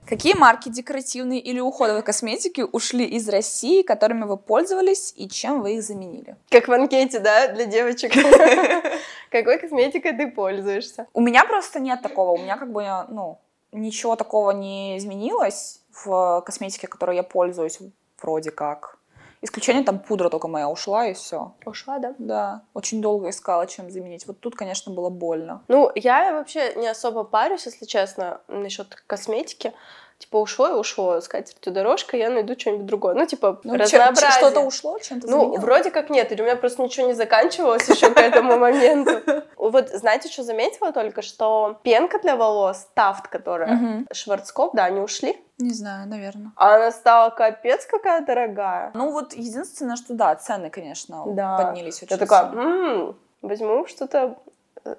Какие 0.08 0.36
марки 0.36 0.70
декоративной 0.70 1.40
или 1.40 1.60
уходовой 1.60 2.04
косметики 2.04 2.62
ушли 2.62 3.06
из 3.06 3.28
России, 3.28 3.82
которыми 3.82 4.26
вы 4.26 4.38
пользовались 4.38 5.14
и 5.16 5.28
чем 5.28 5.62
вы 5.62 5.76
их 5.76 5.84
заменили? 5.84 6.36
Как 6.50 6.68
в 6.68 6.72
анкете, 6.72 7.20
да, 7.20 7.48
для 7.48 7.66
девочек. 7.66 8.14
Какой 9.32 9.58
косметикой 9.58 10.14
ты 10.14 10.28
пользуешься? 10.30 11.08
У 11.14 11.22
меня 11.22 11.44
просто 11.44 11.80
нет 11.80 12.02
такого. 12.02 12.32
У 12.32 12.38
меня 12.38 12.58
как 12.58 12.72
бы, 12.72 12.86
ну, 13.10 13.40
ничего 13.72 14.16
такого 14.16 14.52
не 14.52 14.98
изменилось 14.98 15.82
в 15.92 16.44
косметике, 16.46 16.88
которой 16.88 17.16
я 17.16 17.24
пользуюсь, 17.24 17.80
вроде 18.22 18.52
как. 18.52 19.00
Исключение 19.42 19.84
там 19.84 20.00
пудра 20.00 20.30
только 20.30 20.48
моя 20.48 20.70
ушла, 20.70 21.08
и 21.08 21.14
все. 21.14 21.54
Ушла, 21.66 22.00
да? 22.00 22.16
Да, 22.18 22.64
очень 22.74 23.02
долго 23.02 23.30
искала, 23.30 23.68
чем 23.68 23.92
заменить. 23.92 24.26
Вот 24.28 24.40
тут, 24.40 24.56
конечно, 24.56 24.94
было 24.94 25.10
больно. 25.10 25.64
Ну, 25.68 25.92
я 25.96 26.34
вообще 26.34 26.74
не 26.76 26.88
особо 26.88 27.24
парюсь, 27.24 27.66
если 27.66 27.86
честно, 27.86 28.42
насчет 28.48 28.96
косметики. 29.08 29.74
Типа 30.18 30.38
ушло 30.38 30.70
и 30.70 30.74
ушло, 30.74 31.20
с 31.20 31.28
катертью 31.28 31.74
дорожка, 31.74 32.16
я 32.16 32.30
найду 32.30 32.58
что-нибудь 32.58 32.86
другое. 32.86 33.16
Ну, 33.16 33.26
типа, 33.26 33.60
Ну, 33.66 33.76
разнообразие. 33.76 34.32
Что-то 34.32 34.62
ушло, 34.62 34.98
чем-то 34.98 35.28
Ну, 35.30 35.40
заменило? 35.42 35.60
вроде 35.62 35.92
как 35.92 36.10
нет, 36.10 36.32
или 36.32 36.42
у 36.42 36.46
меня 36.46 36.56
просто 36.56 36.82
ничего 36.84 37.08
не 37.08 37.14
заканчивалось 37.14 37.88
еще 37.90 38.10
к 38.10 38.18
этому 38.18 38.58
моменту. 38.58 39.22
Вот 39.58 39.90
знаете, 39.90 40.30
что 40.30 40.44
заметила 40.44 40.94
только, 40.94 41.22
что 41.22 41.80
пенка 41.84 42.20
для 42.20 42.36
волос, 42.38 42.88
тафт, 42.94 43.28
которая. 43.28 44.06
Шварцкоп, 44.14 44.74
да, 44.76 44.86
они 44.86 45.02
ушли, 45.02 45.36
Не 45.58 45.74
знаю, 45.74 46.08
наверное. 46.08 46.52
а 46.56 46.76
она 46.76 46.92
стала 46.92 47.30
капец 47.32 47.86
какая 47.86 48.22
дорогая. 48.26 48.92
Ну 48.94 49.12
вот 49.12 49.34
единственное, 49.34 49.96
что 49.98 50.14
да, 50.14 50.36
цены, 50.36 50.70
конечно, 50.70 51.24
Да. 51.28 51.58
поднялись 51.58 52.02
очень 52.04 52.08
Я 52.12 52.18
такая, 52.18 52.50
сильно. 52.52 52.62
«М, 52.62 53.16
возьму 53.42 53.86
что-то 53.88 54.38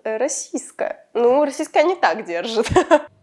э, 0.05 0.17
российское. 0.19 1.07
Ну, 1.15 1.45
российское 1.45 1.85
не 1.85 1.95
так 1.95 2.25
держит. 2.27 2.67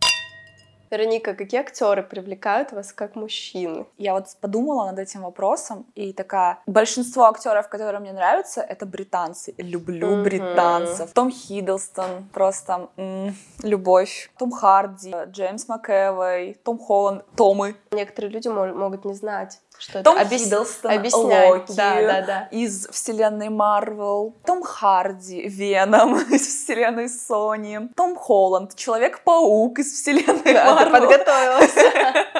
Вероника, 0.97 1.33
какие 1.33 1.59
актеры 1.59 2.03
привлекают 2.03 2.71
вас 2.71 2.93
как 2.93 3.15
мужчины? 3.15 3.87
Я 3.97 4.13
вот 4.13 4.25
подумала 4.39 4.85
над 4.91 4.99
этим 4.99 5.23
вопросом, 5.23 5.87
и 5.95 6.13
такая, 6.13 6.59
большинство 6.67 7.23
актеров, 7.23 7.67
которые 7.67 7.99
мне 7.99 8.13
нравятся, 8.13 8.61
это 8.61 8.85
британцы. 8.85 9.55
Люблю 9.57 10.07
Мгм. 10.11 10.23
британцев. 10.23 11.11
Том 11.13 11.31
Хиддлстон, 11.31 12.29
просто 12.31 12.89
м, 12.97 13.35
любовь. 13.63 14.29
Том 14.37 14.51
Харди, 14.51 15.11
Джеймс 15.31 15.67
МcЭвой, 15.67 16.59
Том 16.63 16.77
Холланд, 16.77 17.25
Томы. 17.35 17.75
Некоторые 17.91 18.31
люди 18.31 18.47
мо- 18.49 18.67
могут 18.73 19.03
не 19.03 19.15
знать, 19.15 19.59
что 19.77 19.99
это. 19.99 20.03
Том 20.11 20.17
Объяс- 20.17 20.43
Хиддлстон, 20.43 20.91
Объясняй. 20.91 21.49
Локи. 21.51 21.71
Да, 21.73 21.95
да, 22.01 22.21
да. 22.21 22.47
из 22.51 22.87
вселенной 22.89 23.49
Марвел, 23.49 24.35
Том 24.45 24.63
Харди, 24.63 25.47
Веном 25.47 26.17
из 26.31 26.41
вселенной 26.47 27.09
Сони, 27.09 27.89
Том 27.95 28.15
Холланд, 28.15 28.75
Человек-паук 28.75 29.79
из 29.79 29.91
вселенной 29.93 30.53
Да, 30.53 30.75
Марвел. 30.75 30.91
подготовилась. 30.99 31.75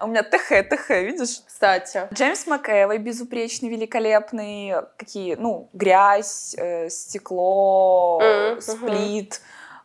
У 0.00 0.06
меня 0.08 0.24
ТХ, 0.24 0.68
ТХ, 0.68 0.90
видишь? 0.90 1.42
Кстати. 1.46 2.08
Джеймс 2.12 2.46
МcЭвой, 2.48 2.98
безупречный, 2.98 3.68
великолепный. 3.68 4.72
Какие, 4.96 5.36
ну, 5.36 5.68
грязь, 5.72 6.56
э, 6.58 6.88
стекло, 6.90 8.20
сплит, 8.60 9.40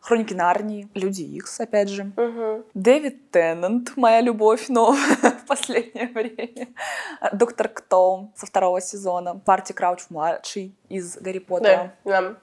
Хроники 0.08 0.32
Нарнии, 0.32 0.88
Люди 0.94 1.20
Икс, 1.20 1.60
опять 1.60 1.90
же. 1.90 2.04
Мгм. 2.16 2.64
Дэвид 2.72 3.30
Теннант, 3.30 3.94
моя 3.96 4.22
любовь, 4.22 4.70
но 4.70 4.92
в 5.42 5.46
последнее 5.46 6.08
время. 6.08 6.68
Доктор 7.34 7.68
Кто 7.68 8.30
со 8.34 8.46
второго 8.46 8.80
сезона. 8.80 9.38
Парти 9.38 9.74
Крауч 9.74 10.06
младший 10.08 10.74
из 10.88 11.18
Гарри 11.18 11.40
Поттера. 11.40 11.92
Да, 12.06 12.22
да. 12.22 12.36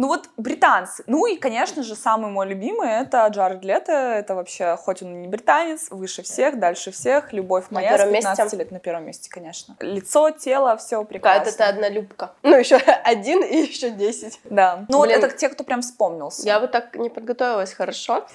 Ну, 0.00 0.06
вот 0.06 0.30
британцы. 0.38 1.04
Ну 1.06 1.26
и, 1.26 1.36
конечно 1.36 1.82
же, 1.82 1.94
самый 1.94 2.30
мой 2.30 2.46
любимый 2.46 2.88
это 2.88 3.26
Джаред 3.26 3.62
Лето. 3.62 3.92
Это 3.92 4.34
вообще, 4.34 4.78
хоть 4.78 5.02
он 5.02 5.10
и 5.10 5.16
не 5.16 5.28
британец, 5.28 5.90
выше 5.90 6.22
всех, 6.22 6.58
дальше 6.58 6.90
всех. 6.90 7.34
Любовь 7.34 7.66
На 7.68 7.80
моя 7.80 7.92
с 7.92 7.96
первом 7.98 8.14
месте? 8.14 8.30
15 8.30 8.58
лет 8.58 8.70
на 8.70 8.78
первом 8.78 9.04
месте, 9.04 9.28
конечно. 9.28 9.76
Лицо, 9.80 10.30
тело, 10.30 10.78
все 10.78 11.04
прекрасно. 11.04 11.40
Какая-то 11.40 11.58
ты 11.58 11.64
однолюбка. 11.64 12.32
Ну, 12.42 12.56
еще 12.56 12.76
один 12.76 13.42
и 13.44 13.58
еще 13.58 13.90
десять. 13.90 14.40
Да. 14.44 14.86
Ну 14.88 15.02
Блин. 15.02 15.18
это 15.18 15.36
те, 15.36 15.50
кто 15.50 15.64
прям 15.64 15.82
вспомнился. 15.82 16.46
Я 16.46 16.60
вот 16.60 16.70
так 16.72 16.96
не 16.96 17.10
подготовилась 17.10 17.74
хорошо. 17.74 18.26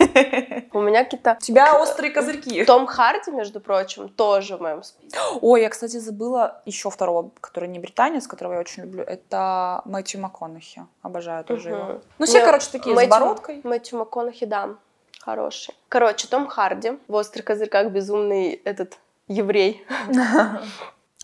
У 0.72 0.82
меня 0.82 1.04
какие-то... 1.04 1.36
У 1.40 1.44
тебя 1.44 1.82
острые 1.82 2.12
козырьки. 2.12 2.64
Том 2.66 2.86
Харди, 2.86 3.32
между 3.32 3.60
прочим, 3.60 4.10
тоже 4.10 4.58
в 4.58 4.62
моем 4.62 4.84
списке. 4.84 5.18
Ой, 5.42 5.62
я, 5.64 5.70
кстати, 5.70 5.98
забыла 5.98 6.62
еще 6.66 6.92
второго, 6.92 7.32
который 7.42 7.70
не 7.70 7.80
британец, 7.80 8.28
которого 8.28 8.54
я 8.54 8.60
очень 8.60 8.84
люблю. 8.84 9.04
Это 9.04 9.82
Мэтью 9.86 10.22
МакКонахи. 10.22 10.86
Обожаю 11.02 11.44
тоже 11.44 11.55
Мгм. 11.64 11.70
его. 11.74 12.02
Ну, 12.20 12.26
все, 12.26 12.38
Мне 12.38 12.46
короче, 12.46 12.68
такие 12.72 12.96
с 12.96 13.00
Мэтью- 13.00 13.10
бородкой. 13.10 13.62
Мэтью 13.64 14.00
МакКонахи, 14.00 14.46
да, 14.46 14.70
хороший. 15.22 15.74
Короче, 15.90 16.28
Том 16.28 16.48
Харди 16.48 16.98
в 17.08 17.16
«Острых 17.16 17.46
козырьках» 17.46 17.88
безумный 17.92 18.54
этот 18.66 18.98
еврей. 19.28 19.86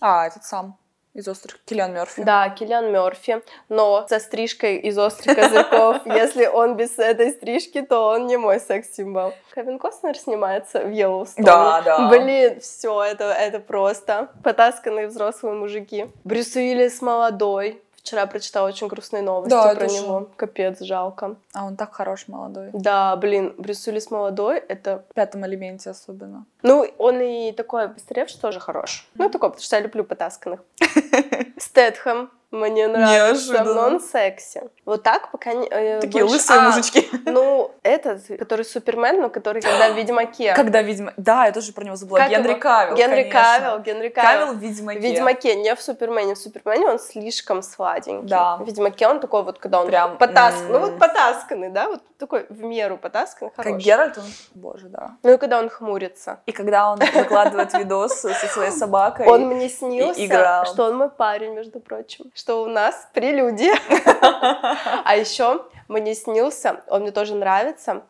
А, 0.00 0.26
этот 0.26 0.44
сам 0.44 0.76
из 1.14 1.28
острых 1.28 1.60
Киллиан 1.64 1.92
Мерфи. 1.92 2.22
Да, 2.24 2.48
Киллиан 2.48 2.90
Мерфи, 2.90 3.42
но 3.68 4.06
со 4.08 4.18
стрижкой 4.18 4.78
из 4.78 4.98
«Острых 4.98 5.36
козырьков». 5.36 5.98
Если 6.06 6.46
он 6.46 6.74
без 6.76 6.98
этой 6.98 7.30
стрижки, 7.32 7.82
то 7.82 8.08
он 8.08 8.26
не 8.26 8.36
мой 8.38 8.58
секс-символ. 8.58 9.34
Кевин 9.54 9.78
Костнер 9.78 10.16
снимается 10.18 10.80
в 10.80 10.90
Йеллоустоне. 10.90 11.44
Да, 11.46 11.82
да. 11.82 12.08
Блин, 12.08 12.58
все, 12.60 13.02
это, 13.04 13.24
это 13.24 13.60
просто 13.60 14.30
потасканные 14.42 15.06
взрослые 15.06 15.54
мужики. 15.54 16.06
Брюс 16.24 16.56
Уиллис 16.56 17.02
молодой. 17.02 17.80
Вчера 18.02 18.26
прочитала 18.26 18.66
очень 18.66 18.88
грустные 18.88 19.22
новости 19.22 19.50
Да, 19.50 19.74
про 19.74 19.86
него. 19.86 20.28
Капец, 20.36 20.80
жалко. 20.80 21.36
А 21.52 21.64
он 21.64 21.76
так 21.76 21.94
хорош 21.94 22.26
молодой. 22.26 22.70
Да, 22.72 23.14
блин, 23.16 23.54
Брюс 23.58 23.86
Уиллис 23.86 24.10
молодой, 24.10 24.58
это... 24.58 25.04
В 25.10 25.14
пятом 25.14 25.46
элементе 25.46 25.90
особенно. 25.90 26.44
Ну, 26.62 26.84
он 26.98 27.20
и 27.20 27.52
такой 27.52 27.88
постаревший 27.88 28.40
тоже 28.40 28.58
хорош. 28.58 29.08
Ну, 29.14 29.30
такой, 29.30 29.50
потому 29.50 29.62
что 29.62 29.76
я 29.76 29.82
люблю 29.82 30.02
потасканных. 30.02 30.60
Стэтхэм 31.58 32.30
мне 32.52 32.86
нравится, 32.86 33.52
Неожиданно. 33.52 33.74
но 33.74 33.80
он 33.86 34.00
секси. 34.00 34.62
Вот 34.84 35.02
так 35.02 35.30
пока 35.32 35.54
не... 35.54 35.66
э, 35.68 36.00
Такие 36.00 36.22
больше- 36.24 36.36
лысые 36.36 36.60
А, 36.60 36.62
мужички. 36.70 37.08
Ну, 37.24 37.70
этот, 37.82 38.20
который 38.38 38.64
Супермен, 38.64 39.20
но 39.22 39.30
который 39.30 39.62
когда 39.62 39.90
в 39.90 39.96
Ведьмаке. 39.96 40.52
Когда, 40.54 40.82
видимо... 40.82 41.14
Да, 41.16 41.46
я 41.46 41.52
тоже 41.52 41.72
про 41.72 41.84
него 41.84 41.96
забыла. 41.96 42.18
Как 42.18 42.28
Генри 42.30 42.50
его? 42.50 42.60
Кавилл, 42.60 42.94
Генри 42.96 43.22
конечно. 43.30 43.40
Кавилл, 43.40 43.78
Генри 43.80 44.08
Кавилл. 44.10 44.40
Кавилл 44.46 44.54
в 44.54 44.58
Ведьмаке. 44.58 44.98
В 45.00 45.02
Ведьмаке, 45.02 45.54
не 45.56 45.74
в 45.74 45.80
Супермене. 45.80 46.34
В 46.34 46.38
Супермене 46.38 46.86
он 46.86 46.98
слишком 46.98 47.62
сладенький. 47.62 48.28
Да. 48.28 48.56
В 48.58 48.66
Ведьмаке 48.66 49.08
он 49.08 49.20
такой 49.20 49.42
вот, 49.44 49.58
когда 49.58 49.80
он 49.80 49.86
Прям, 49.86 50.18
потаскан. 50.18 50.68
Ну 50.68 50.74
м. 50.76 50.80
вот 50.82 50.98
потасканный, 50.98 51.70
да? 51.70 51.88
Вот 51.88 52.02
такой 52.18 52.46
в 52.50 52.62
меру 52.62 52.98
потасканный, 52.98 53.50
Как 53.56 53.64
хороший. 53.64 53.82
Геральт, 53.84 54.18
он... 54.18 54.24
Боже, 54.54 54.88
да. 54.88 55.12
Ну 55.22 55.32
и 55.32 55.38
когда 55.38 55.58
он 55.58 55.68
хмурится. 55.70 56.40
И 56.46 56.52
когда 56.52 56.90
он 56.92 56.98
выкладывает 56.98 57.72
видос 57.74 58.20
со 58.20 58.28
своей 58.46 58.70
собакой. 58.72 59.26
Он 59.26 59.46
мне 59.46 59.68
снился, 59.68 60.64
что 60.66 60.84
он 60.84 60.96
мой 60.96 61.08
парень, 61.08 61.54
между 61.54 61.80
прочим. 61.80 62.26
Что 62.42 62.64
у 62.64 62.66
нас 62.66 63.08
прелюдия. 63.12 63.76
А 65.04 65.14
еще 65.14 65.64
мне 65.86 66.12
снился, 66.16 66.82
он 66.88 67.02
мне 67.02 67.12
тоже 67.12 67.36
нравится. 67.36 68.02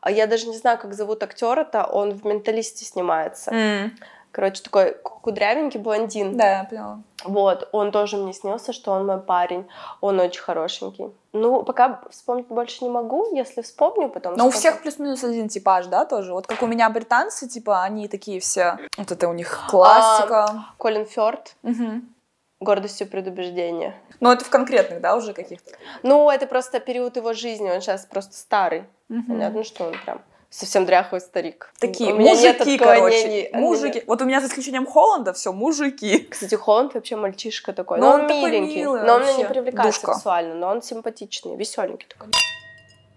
А 0.00 0.12
Я 0.12 0.28
даже 0.28 0.46
не 0.46 0.56
знаю, 0.56 0.78
как 0.78 0.94
зовут 0.94 1.24
актера-то, 1.24 1.82
он 1.82 2.12
в 2.12 2.24
«Менталисте» 2.24 2.84
снимается. 2.84 3.90
Короче, 4.30 4.62
такой 4.62 4.94
кудрявенький 5.02 5.80
блондин. 5.80 6.36
Да, 6.36 6.58
я 6.58 6.64
поняла. 6.64 7.00
Вот, 7.24 7.68
он 7.72 7.90
тоже 7.90 8.16
мне 8.16 8.32
снился, 8.32 8.72
что 8.72 8.92
он 8.92 9.06
мой 9.06 9.18
парень. 9.18 9.66
Он 10.00 10.20
очень 10.20 10.40
хорошенький. 10.40 11.08
Ну, 11.32 11.64
пока 11.64 12.00
вспомнить 12.10 12.46
больше 12.46 12.84
не 12.84 12.90
могу. 12.90 13.34
Если 13.34 13.60
вспомню, 13.62 14.08
потом 14.08 14.34
Но 14.36 14.46
у 14.46 14.50
всех 14.50 14.82
плюс-минус 14.82 15.24
один 15.24 15.48
типаж, 15.48 15.86
да, 15.86 16.04
тоже? 16.04 16.32
Вот 16.32 16.46
как 16.46 16.62
у 16.62 16.66
меня 16.68 16.88
британцы, 16.90 17.48
типа, 17.48 17.82
они 17.82 18.06
такие 18.06 18.38
все... 18.38 18.78
Вот 18.96 19.10
это 19.10 19.28
у 19.28 19.32
них 19.32 19.62
классика. 19.68 20.66
Колин 20.78 21.06
Фёрд, 21.06 21.56
Мгм. 21.62 22.14
Гордостью 22.60 23.06
предубеждения. 23.06 23.94
Ну, 24.20 24.30
это 24.30 24.44
в 24.44 24.50
конкретных, 24.50 25.00
да, 25.00 25.16
уже 25.16 25.32
каких-то? 25.32 25.72
Ну, 26.02 26.30
это 26.30 26.46
просто 26.46 26.78
период 26.78 27.16
его 27.16 27.32
жизни, 27.32 27.70
он 27.70 27.80
сейчас 27.80 28.04
просто 28.04 28.34
старый. 28.36 28.84
Мгм. 29.08 29.24
Понятно, 29.26 29.64
что 29.64 29.84
он 29.86 29.94
прям 30.04 30.20
совсем 30.50 30.84
дряхлый 30.84 31.20
старик. 31.20 31.72
Такие 31.80 32.12
У 32.12 32.16
меня 32.18 32.32
нет 32.34 32.58
мужики, 32.58 32.74
отклонений. 32.76 33.42
короче. 33.44 33.50
Мужики. 33.54 34.02
Вот 34.06 34.20
у 34.20 34.24
меня 34.24 34.40
за 34.40 34.48
исключением 34.48 34.84
Холланда 34.86 35.32
все 35.32 35.52
мужики. 35.52 36.26
Кстати, 36.30 36.54
Холланд 36.54 36.94
вообще 36.94 37.16
мальчишка 37.16 37.72
такой. 37.72 37.98
Ну, 37.98 38.06
Но 38.06 38.12
он 38.14 38.20
он, 38.22 38.28
такой 38.28 38.50
миленький. 38.50 38.76
милый 38.80 39.02
но 39.04 39.14
он 39.14 39.22
меня 39.22 39.32
не 39.34 39.44
привлекает 39.44 39.92
Душка. 39.92 40.12
сексуально, 40.14 40.54
но 40.54 40.68
он 40.68 40.82
симпатичный, 40.82 41.56
веселенький 41.56 42.08
такой. 42.08 42.28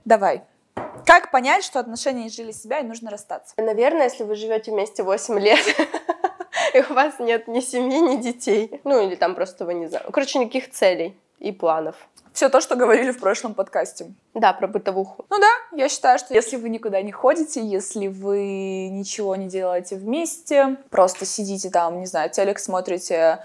Давай. 0.05 0.43
Как 1.05 1.31
понять, 1.31 1.63
что 1.63 1.79
отношения 1.79 2.27
изжили 2.27 2.51
себя 2.51 2.79
и 2.79 2.83
нужно 2.83 3.09
расстаться? 3.11 3.53
Наверное, 3.57 4.03
если 4.05 4.23
вы 4.23 4.35
живете 4.35 4.71
вместе 4.71 5.03
8 5.03 5.39
лет, 5.39 5.59
и 6.75 6.81
у 6.89 6.93
вас 6.93 7.19
нет 7.19 7.47
ни 7.47 7.59
семьи, 7.59 7.99
ни 7.99 8.21
детей. 8.21 8.81
Ну, 8.83 9.05
или 9.05 9.15
там 9.15 9.35
просто 9.35 9.65
вы 9.65 9.73
не 9.73 9.87
знаю. 9.87 10.05
Короче, 10.11 10.39
никаких 10.39 10.71
целей 10.71 11.17
и 11.39 11.51
планов. 11.51 11.95
Все 12.33 12.49
то, 12.49 12.61
что 12.61 12.75
говорили 12.75 13.11
в 13.11 13.19
прошлом 13.19 13.53
подкасте. 13.53 14.11
Да, 14.33 14.53
про 14.53 14.67
бытовуху. 14.67 15.25
Ну 15.29 15.39
да, 15.39 15.77
я 15.77 15.87
считаю, 15.87 16.17
что 16.17 16.33
если 16.33 16.55
вы 16.55 16.69
никуда 16.69 16.99
не 17.03 17.11
ходите, 17.11 17.63
если 17.63 18.07
вы 18.07 18.89
ничего 18.89 19.35
не 19.35 19.47
делаете 19.47 19.97
вместе, 19.97 20.77
просто 20.89 21.25
сидите 21.25 21.69
там, 21.69 21.99
не 21.99 22.07
знаю, 22.07 22.31
телек 22.31 22.57
смотрите, 22.57 23.43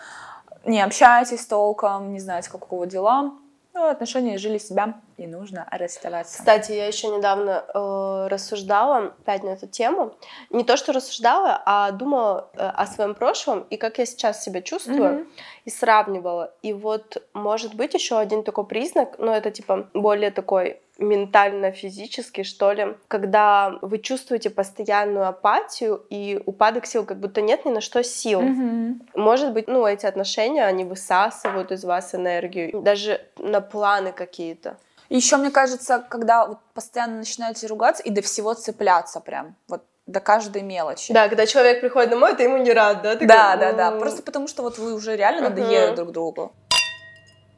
не 0.64 0.80
общаетесь 0.80 1.44
толком, 1.44 2.14
не 2.14 2.20
знаете, 2.20 2.50
как 2.50 2.64
у 2.64 2.66
кого 2.66 2.84
дела, 2.86 3.34
ну, 3.78 3.88
отношения 3.88 4.38
жили 4.38 4.58
себя, 4.58 5.00
и 5.16 5.26
нужно 5.26 5.66
расставаться. 5.70 6.38
Кстати, 6.38 6.72
я 6.72 6.86
еще 6.86 7.08
недавно 7.08 7.64
э, 7.72 8.28
рассуждала 8.28 9.14
опять 9.20 9.44
на 9.44 9.50
эту 9.50 9.66
тему. 9.68 10.14
Не 10.50 10.64
то, 10.64 10.76
что 10.76 10.92
рассуждала, 10.92 11.62
а 11.64 11.90
думала 11.92 12.50
э, 12.54 12.58
о 12.68 12.86
своем 12.86 13.14
прошлом 13.14 13.60
и 13.70 13.76
как 13.76 13.98
я 13.98 14.06
сейчас 14.06 14.42
себя 14.42 14.62
чувствую, 14.62 15.12
Мгм. 15.20 15.28
и 15.64 15.70
сравнивала. 15.70 16.52
И 16.62 16.72
вот, 16.72 17.22
может 17.34 17.74
быть, 17.74 17.94
еще 17.94 18.18
один 18.18 18.42
такой 18.42 18.66
признак, 18.66 19.14
ну, 19.18 19.30
это 19.32 19.50
типа 19.50 19.88
более 19.94 20.30
такой 20.32 20.80
ментально-физический, 20.98 22.44
что 22.44 22.72
ли, 22.72 22.96
когда 23.08 23.78
вы 23.82 23.98
чувствуете 23.98 24.50
постоянную 24.50 25.26
апатию 25.26 26.04
и 26.10 26.40
упадок 26.44 26.86
сил, 26.86 27.04
как 27.04 27.18
будто 27.18 27.40
нет 27.40 27.64
ни 27.64 27.70
на 27.70 27.80
что 27.80 28.02
сил. 28.02 28.42
Мгм. 28.42 29.02
Может 29.14 29.52
быть, 29.52 29.68
ну, 29.68 29.86
эти 29.86 30.06
отношения, 30.06 30.64
они 30.64 30.84
высасывают 30.84 31.72
из 31.72 31.84
вас 31.84 32.14
энергию, 32.14 32.82
даже 32.82 33.20
на 33.38 33.60
планы 33.60 34.12
какие-то. 34.12 34.76
Еще, 35.08 35.36
мне 35.38 35.50
кажется, 35.50 36.04
когда 36.08 36.46
вот 36.46 36.58
постоянно 36.74 37.18
начинаете 37.18 37.66
ругаться 37.66 38.02
и 38.02 38.10
до 38.10 38.20
всего 38.20 38.52
цепляться 38.54 39.20
прям, 39.20 39.54
вот 39.68 39.82
до 40.06 40.20
каждой 40.20 40.62
мелочи. 40.62 41.12
Да, 41.12 41.28
когда 41.28 41.46
человек 41.46 41.80
приходит 41.80 42.10
домой, 42.10 42.34
ты 42.34 42.44
ему 42.44 42.56
не 42.56 42.72
рад, 42.72 43.02
да? 43.02 43.16
Ты 43.16 43.26
да, 43.26 43.56
говоришь, 43.56 43.76
да, 43.76 43.90
да. 43.90 43.94
«М, 43.94 44.00
Просто 44.00 44.22
потому 44.22 44.48
что 44.48 44.62
вот 44.62 44.78
вы 44.78 44.94
уже 44.94 45.16
реально 45.16 45.50
надоели 45.50 45.94
друг 45.94 46.12
другу. 46.12 46.52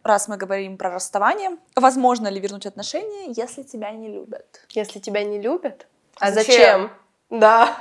Раз 0.02 0.28
мы 0.28 0.37
говорим 0.37 0.78
про 0.78 0.90
расставание, 0.90 1.59
возможно 1.76 2.28
ли 2.28 2.40
вернуть 2.40 2.66
отношения, 2.66 3.33
если 3.33 3.62
тебя 3.62 3.90
не 3.90 4.09
любят? 4.09 4.66
Если 4.71 4.99
тебя 4.99 5.25
не 5.25 5.38
любят. 5.40 5.87
А 6.19 6.33
Зачем? 6.33 6.54
зачем? 6.54 6.90
Да. 7.30 7.78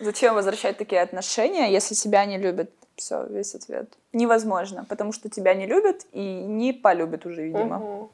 Зачем 0.00 0.34
возвращать 0.34 0.78
такие 0.78 1.02
отношения, 1.02 1.70
если 1.70 1.94
тебя 1.94 2.24
не 2.24 2.38
любят? 2.38 2.70
Все, 2.96 3.24
весь 3.26 3.54
ответ. 3.54 3.92
Невозможно, 4.12 4.84
потому 4.88 5.12
что 5.12 5.28
тебя 5.28 5.54
не 5.54 5.66
любят 5.66 6.06
и 6.12 6.20
не 6.20 6.72
полюбят 6.72 7.26
уже, 7.26 7.42
видимо. 7.42 7.78
Мгм. 7.78 8.10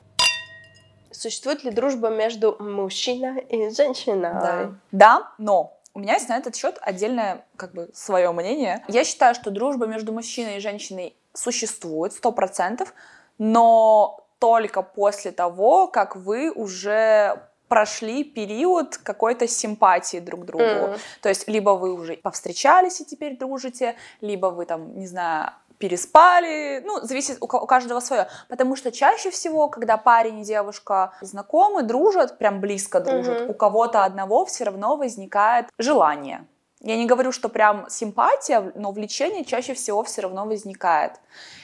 Существует 1.11 1.62
ли 1.62 1.70
дружба 1.70 2.08
между 2.08 2.56
мужчиной 2.58 3.40
и 3.42 3.70
женщиной? 3.70 4.32
Да. 4.32 4.73
Да, 4.90 5.32
но 5.38 5.78
у 5.94 6.00
меня 6.00 6.14
есть 6.14 6.28
на 6.28 6.37
этот 6.37 6.56
счет 6.56 6.76
отдельное, 6.80 7.44
как 7.56 7.73
бы, 7.73 7.88
свое 7.94 8.32
мнение. 8.32 8.84
Я 8.88 9.04
считаю, 9.04 9.34
что 9.34 9.50
дружба 9.50 9.87
между 9.87 10.12
мужчиной 10.12 10.56
и 10.56 10.61
женщиной 10.61 11.14
существует 11.32 12.12
сто 12.12 12.32
процентов, 12.32 12.92
но 13.38 14.21
только 14.38 14.83
после 14.83 15.33
того, 15.33 15.87
как 15.87 16.17
вы 16.17 16.50
уже 16.50 17.41
прошли 17.69 18.25
период 18.25 18.99
какой-то 18.99 19.49
симпатии 19.49 20.19
друг 20.21 20.43
к 20.43 20.45
другу. 20.45 20.64
Мгм. 20.64 20.97
То 21.23 21.29
есть 21.29 21.49
либо 21.49 21.71
вы 21.71 21.95
уже 21.95 22.17
повстречались 22.17 23.00
и 23.00 23.05
теперь 23.05 23.38
дружите, 23.38 23.97
либо 24.21 24.47
вы 24.47 24.67
там, 24.67 24.99
не 24.99 25.07
знаю, 25.07 25.50
переспали, 25.79 26.83
ну, 26.85 27.00
зависит 27.00 27.38
у 27.41 27.47
у 27.47 27.67
каждого 27.67 28.00
свое. 28.00 28.29
Потому 28.49 28.76
что 28.76 28.93
чаще 28.93 29.31
всего, 29.31 29.69
когда 29.69 29.97
парень 29.97 30.41
и 30.41 30.45
девушка 30.45 31.12
знакомы, 31.21 31.83
дружат, 31.83 32.38
прям 32.38 32.61
близко 32.61 33.00
дружат, 33.00 33.41
Мгм. 33.43 33.50
у 33.50 33.55
кого-то 33.55 34.05
одного 34.05 34.45
все 34.45 34.64
равно 34.64 34.97
возникает 34.97 35.67
желание. 35.79 36.47
Я 36.85 36.97
не 36.97 37.07
говорю, 37.07 37.33
что 37.33 37.49
прям 37.49 37.87
симпатия, 37.88 38.73
но 38.75 38.93
влечение 38.93 39.45
чаще 39.45 39.73
всего 39.73 40.05
все 40.05 40.21
равно 40.21 40.45
возникает. 40.45 41.12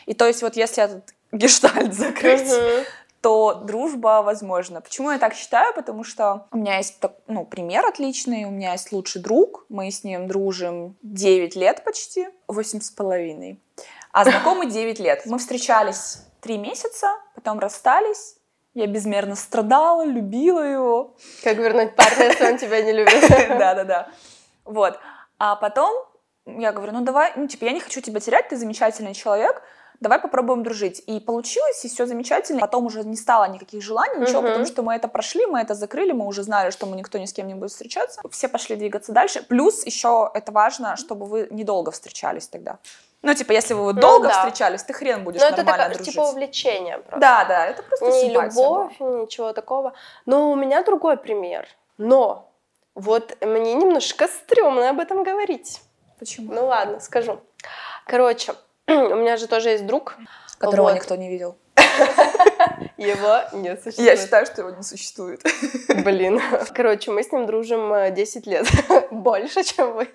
И 0.06 0.14
то 0.14 0.26
есть 0.26 0.42
вот 0.42 0.56
если 0.56 0.84
этот 0.84 1.14
гештальт 1.30 1.92
закрыть, 1.94 2.50
то 3.20 3.52
дружба 3.52 4.22
возможна. 4.22 4.80
Почему 4.80 5.10
я 5.10 5.18
так 5.18 5.34
считаю? 5.34 5.74
Потому 5.74 6.04
что 6.04 6.46
у 6.52 6.56
меня 6.56 6.78
есть 6.78 6.98
ну, 7.26 7.44
пример 7.44 7.84
отличный, 7.84 8.44
у 8.44 8.50
меня 8.50 8.72
есть 8.72 8.92
лучший 8.92 9.20
друг, 9.20 9.66
мы 9.68 9.90
с 9.90 10.04
ним 10.04 10.26
дружим 10.26 10.96
9 11.02 11.54
лет 11.54 11.84
почти, 11.84 12.28
8 12.48 12.80
с 12.80 12.90
половиной, 12.90 13.60
а 14.12 14.24
знакомы 14.24 14.66
9 14.70 14.98
лет. 15.00 15.26
Мы 15.26 15.38
встречались 15.38 16.22
3 16.40 16.56
месяца, 16.56 17.08
потом 17.34 17.58
расстались, 17.58 18.36
я 18.72 18.86
безмерно 18.86 19.36
страдала, 19.36 20.06
любила 20.06 20.62
его. 20.62 21.16
Как 21.42 21.58
вернуть 21.58 21.94
парня, 21.94 22.28
если 22.28 22.44
он 22.46 22.56
тебя 22.56 22.80
не 22.80 22.92
любит? 22.92 23.20
Да-да-да. 23.28 24.08
Вот. 24.64 24.98
А 25.38 25.56
потом 25.56 25.90
я 26.46 26.72
говорю, 26.72 26.92
ну 26.92 27.00
давай, 27.02 27.32
ну 27.36 27.46
типа 27.46 27.64
я 27.64 27.72
не 27.72 27.80
хочу 27.80 28.00
тебя 28.00 28.20
терять, 28.20 28.48
ты 28.48 28.56
замечательный 28.56 29.14
человек, 29.14 29.62
давай 30.00 30.18
попробуем 30.18 30.62
дружить. 30.62 31.02
И 31.06 31.20
получилось, 31.20 31.84
и 31.84 31.88
все 31.88 32.06
замечательно. 32.06 32.60
Потом 32.60 32.86
уже 32.86 33.04
не 33.04 33.16
стало 33.16 33.44
никаких 33.48 33.82
желаний, 33.82 34.20
ничего, 34.20 34.40
Мгм. 34.40 34.48
потому 34.48 34.66
что 34.66 34.82
мы 34.82 34.94
это 34.94 35.08
прошли, 35.08 35.46
мы 35.46 35.60
это 35.60 35.74
закрыли, 35.74 36.12
мы 36.12 36.26
уже 36.26 36.42
знали, 36.42 36.70
что 36.70 36.86
мы 36.86 36.96
никто 36.96 37.18
ни 37.18 37.26
с 37.26 37.32
кем 37.32 37.46
не 37.46 37.54
будет 37.54 37.70
встречаться. 37.70 38.20
Все 38.30 38.48
пошли 38.48 38.76
двигаться 38.76 39.12
дальше. 39.12 39.42
Плюс 39.42 39.84
еще 39.86 40.30
это 40.34 40.52
важно, 40.52 40.96
чтобы 40.96 41.26
вы 41.26 41.48
недолго 41.50 41.90
встречались 41.90 42.48
тогда. 42.48 42.78
Ну, 43.22 43.34
типа, 43.34 43.52
если 43.52 43.74
вы 43.74 43.82
вот 43.82 43.96
Ну 43.96 44.00
долго 44.00 44.28
да. 44.28 44.32
встречались, 44.32 44.82
ты 44.82 44.94
хрен 44.94 45.24
будешь 45.24 45.42
Ну, 45.42 45.46
это 45.46 45.58
нормально 45.58 45.84
такое, 45.84 45.94
дружить. 45.96 46.14
типа 46.14 46.22
увлечение 46.22 46.98
просто. 46.98 47.20
Да, 47.20 47.44
да, 47.44 47.66
это 47.66 47.82
просто 47.82 48.06
не 48.06 48.20
симпатия 48.22 48.56
была. 48.56 48.78
любовь, 48.98 49.22
ничего 49.26 49.52
такого. 49.52 49.92
Но 50.24 50.50
у 50.50 50.56
меня 50.56 50.82
другой 50.82 51.18
пример. 51.18 51.68
Но 51.98 52.49
вот 52.94 53.36
мне 53.40 53.74
немножко 53.74 54.28
стрёмно 54.28 54.90
об 54.90 55.00
этом 55.00 55.22
говорить. 55.22 55.80
Почему? 56.18 56.52
Ну 56.52 56.66
ладно, 56.66 57.00
скажу. 57.00 57.40
Короче, 58.06 58.54
у 58.88 59.14
меня 59.14 59.36
же 59.36 59.46
тоже 59.46 59.70
есть 59.70 59.86
друг, 59.86 60.16
Которого 60.58 60.88
вот. 60.88 60.94
никто 60.94 61.16
не 61.16 61.30
видел. 61.30 61.56
его 62.98 63.40
не 63.54 63.74
существует. 63.76 64.10
Я 64.10 64.16
считаю, 64.16 64.44
что 64.44 64.60
его 64.60 64.70
не 64.70 64.82
существует. 64.82 65.42
Блин. 66.04 66.40
Короче, 66.74 67.10
мы 67.10 67.22
с 67.22 67.32
ним 67.32 67.46
дружим 67.46 67.92
э, 67.92 68.10
10 68.10 68.46
лет. 68.46 68.66
Больше, 69.10 69.64
чем 69.64 69.94
вы. 69.94 70.08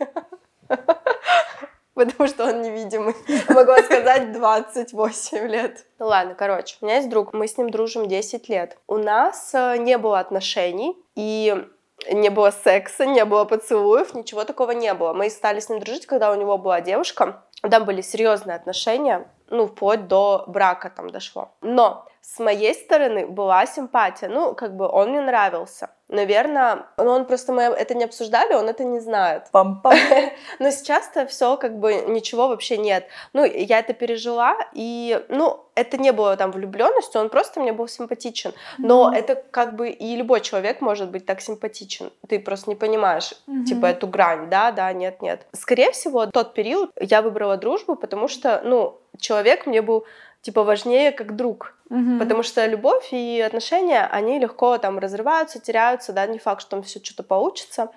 Потому 1.95 2.27
что 2.27 2.45
он 2.45 2.61
невидимый. 2.61 3.15
Могу 3.49 3.71
сказать 3.83 4.33
28 4.33 5.47
лет. 5.47 5.85
Ну 5.97 6.07
ладно, 6.07 6.35
короче, 6.35 6.77
у 6.81 6.85
меня 6.85 6.97
есть 6.97 7.09
друг, 7.09 7.33
мы 7.33 7.47
с 7.47 7.57
ним 7.57 7.69
дружим 7.69 8.07
10 8.07 8.49
лет. 8.49 8.77
У 8.85 8.97
нас 8.97 9.51
э, 9.53 9.77
не 9.77 9.97
было 9.97 10.19
отношений, 10.19 10.95
и 11.15 11.65
не 12.11 12.29
было 12.29 12.51
секса, 12.51 13.05
не 13.05 13.25
было 13.25 13.45
поцелуев, 13.45 14.13
ничего 14.13 14.43
такого 14.43 14.71
не 14.71 14.93
было. 14.93 15.13
Мы 15.13 15.29
стали 15.29 15.59
с 15.59 15.69
ним 15.69 15.79
дружить, 15.79 16.05
когда 16.05 16.31
у 16.31 16.35
него 16.35 16.57
была 16.57 16.81
девушка. 16.81 17.43
Там 17.61 17.85
были 17.85 18.01
серьезные 18.01 18.55
отношения, 18.55 19.27
ну, 19.49 19.67
вплоть 19.67 20.07
до 20.07 20.43
брака 20.47 20.89
там 20.89 21.09
дошло. 21.09 21.55
Но 21.61 22.07
с 22.25 22.39
моей 22.39 22.73
стороны 22.73 23.27
была 23.27 23.65
симпатия. 23.67 24.27
Ну, 24.27 24.55
как 24.55 24.75
бы 24.75 24.87
он 24.87 25.09
мне 25.09 25.21
нравился. 25.21 25.89
Наверное, 26.07 26.85
ну, 26.97 27.11
он 27.11 27.25
просто 27.25 27.53
мы 27.53 27.61
это 27.63 27.93
не 27.95 28.03
обсуждали, 28.03 28.53
он 28.53 28.67
это 28.67 28.83
не 28.83 28.99
знает. 28.99 29.43
Пам-пам. 29.53 29.95
Но 30.59 30.71
сейчас-то 30.71 31.27
все 31.27 31.55
как 31.57 31.79
бы 31.79 31.93
ничего 32.07 32.47
вообще 32.47 32.77
нет. 32.77 33.07
Ну, 33.33 33.45
я 33.45 33.79
это 33.79 33.93
пережила, 33.93 34.57
и, 34.73 35.23
ну, 35.29 35.65
это 35.75 35.97
не 35.97 36.11
было 36.11 36.35
там 36.35 36.51
влюбленностью, 36.51 37.21
он 37.21 37.29
просто 37.29 37.59
мне 37.59 37.73
был 37.73 37.87
симпатичен. 37.87 38.53
Но 38.77 39.05
Мгм. 39.07 39.13
это 39.15 39.35
как 39.51 39.75
бы 39.75 39.89
и 39.89 40.15
любой 40.15 40.41
человек 40.41 40.81
может 40.81 41.09
быть 41.11 41.25
так 41.25 41.41
симпатичен. 41.41 42.11
Ты 42.27 42.39
просто 42.39 42.69
не 42.69 42.75
понимаешь, 42.75 43.33
Мгм. 43.47 43.65
типа, 43.65 43.85
эту 43.87 44.07
грань, 44.07 44.49
да, 44.49 44.71
да, 44.71 44.91
нет, 44.93 45.21
нет. 45.21 45.45
Скорее 45.53 45.91
всего, 45.91 46.25
тот 46.25 46.53
период 46.53 46.91
я 46.99 47.21
выбрала 47.21 47.57
дружбу, 47.57 47.95
потому 47.95 48.27
что, 48.27 48.61
ну, 48.63 48.99
человек 49.19 49.65
мне 49.67 49.81
был, 49.81 50.05
типа, 50.45 50.63
важнее 50.63 51.11
как 51.11 51.35
друг. 51.35 51.73
Мгм. 51.89 52.19
Потому 52.19 52.43
что 52.43 52.63
любовь 52.67 53.07
и 53.11 53.41
отношения, 53.41 54.05
они 54.05 54.37
легко 54.37 54.77
там 54.77 54.99
разрываются, 54.99 55.59
теряются, 55.59 56.13
да, 56.13 56.27
не 56.27 56.37
факт, 56.37 56.61
что 56.61 56.71
там 56.71 56.83
все 56.83 56.99
что-то 57.03 57.23
получится. 57.23 57.89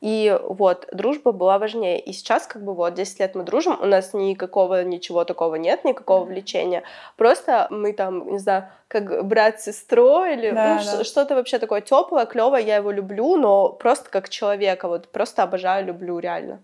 И 0.00 0.34
вот, 0.44 0.88
дружба 0.92 1.32
была 1.32 1.58
важнее. 1.58 2.00
И 2.00 2.14
сейчас, 2.14 2.46
как 2.46 2.64
бы, 2.64 2.72
вот, 2.72 2.94
10 2.94 3.20
лет 3.20 3.34
мы 3.34 3.42
дружим, 3.42 3.78
у 3.78 3.84
нас 3.84 4.14
никакого 4.14 4.82
ничего 4.82 5.24
такого 5.24 5.56
нет, 5.56 5.84
никакого 5.84 6.24
влечения. 6.24 6.84
Просто 7.18 7.66
мы 7.68 7.92
там, 7.92 8.32
не 8.32 8.38
знаю, 8.38 8.70
как 8.88 9.26
брат 9.26 9.60
с 9.60 9.64
сестрой 9.64 10.36
или 10.36 10.52
Да, 10.52 10.80
ну, 10.82 10.98
да. 10.98 11.04
что-то 11.04 11.34
вообще 11.34 11.58
такое 11.58 11.82
теплое, 11.82 12.24
клевое, 12.24 12.64
я 12.64 12.76
его 12.76 12.90
люблю, 12.90 13.36
но 13.36 13.68
просто 13.68 14.08
как 14.08 14.30
человека, 14.30 14.88
вот 14.88 15.08
просто 15.08 15.42
обожаю, 15.42 15.84
люблю 15.84 16.18
реально. 16.18 16.60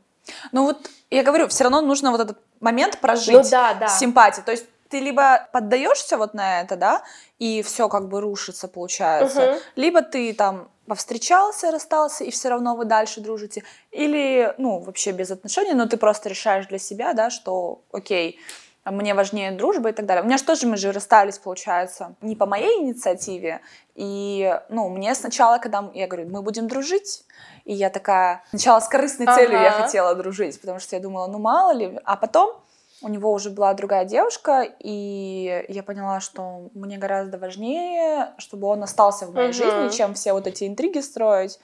Ну 0.52 0.64
вот, 0.64 0.78
я 1.10 1.22
говорю, 1.22 1.46
все 1.48 1.64
равно 1.64 1.82
нужно 1.82 2.10
вот 2.10 2.20
этот 2.20 2.38
момент 2.60 2.98
прожить. 3.00 3.34
Ну 3.34 3.42
да, 3.50 3.74
да. 3.74 3.88
Симпатии. 3.88 4.40
То 4.40 4.52
есть 4.52 4.64
ты 4.88 5.00
либо 5.00 5.48
поддаешься 5.52 6.16
вот 6.16 6.34
на 6.34 6.60
это, 6.60 6.76
да, 6.76 7.02
и 7.38 7.62
все 7.62 7.88
как 7.88 8.08
бы 8.08 8.20
рушится, 8.20 8.68
получается, 8.68 9.42
Мгм. 9.42 9.60
либо 9.76 10.02
ты 10.02 10.32
там 10.34 10.68
повстречался, 10.86 11.70
расстался, 11.70 12.24
и 12.24 12.30
все 12.30 12.48
равно 12.48 12.76
вы 12.76 12.84
дальше 12.84 13.20
дружите, 13.20 13.64
или, 13.90 14.54
ну, 14.58 14.78
вообще 14.78 15.12
без 15.12 15.30
отношений, 15.30 15.74
но 15.74 15.86
ты 15.86 15.96
просто 15.96 16.28
решаешь 16.28 16.66
для 16.66 16.78
себя, 16.78 17.12
да, 17.12 17.30
что, 17.30 17.82
окей, 17.92 18.38
мне 18.84 19.14
важнее 19.14 19.50
дружба 19.50 19.88
и 19.88 19.92
так 19.92 20.06
далее. 20.06 20.22
У 20.22 20.26
меня 20.26 20.38
же 20.38 20.44
тоже 20.44 20.68
мы 20.68 20.76
же 20.76 20.92
расстались, 20.92 21.38
получается, 21.38 22.14
не 22.20 22.36
по 22.36 22.46
моей 22.46 22.78
инициативе. 22.78 23.60
И, 23.96 24.60
ну, 24.68 24.88
мне 24.88 25.12
сначала, 25.16 25.58
когда 25.58 25.90
я 25.92 26.06
говорю, 26.06 26.28
мы 26.30 26.40
будем 26.40 26.68
дружить, 26.68 27.24
и 27.64 27.74
я 27.74 27.90
такая, 27.90 28.44
сначала 28.50 28.78
с 28.78 28.86
корыстной 28.86 29.26
целью 29.26 29.60
я 29.60 29.70
Ага. 29.70 29.82
хотела 29.82 30.14
дружить, 30.14 30.60
потому 30.60 30.78
что 30.78 30.94
я 30.94 31.02
думала, 31.02 31.26
ну, 31.26 31.38
мало 31.38 31.72
ли. 31.72 31.98
А 32.04 32.16
потом 32.16 32.62
у 33.02 33.08
него 33.08 33.32
уже 33.32 33.50
была 33.50 33.74
другая 33.74 34.04
девушка, 34.04 34.66
и 34.80 35.64
я 35.68 35.82
поняла, 35.82 36.20
что 36.20 36.70
мне 36.74 36.98
гораздо 36.98 37.38
важнее, 37.38 38.32
чтобы 38.38 38.68
он 38.68 38.82
остался 38.82 39.26
в 39.26 39.34
моей 39.34 39.48
Мгм. 39.48 39.54
жизни, 39.54 39.88
чем 39.88 40.14
все 40.14 40.32
вот 40.32 40.46
эти 40.46 40.66
интриги 40.66 41.00
строить, 41.00 41.58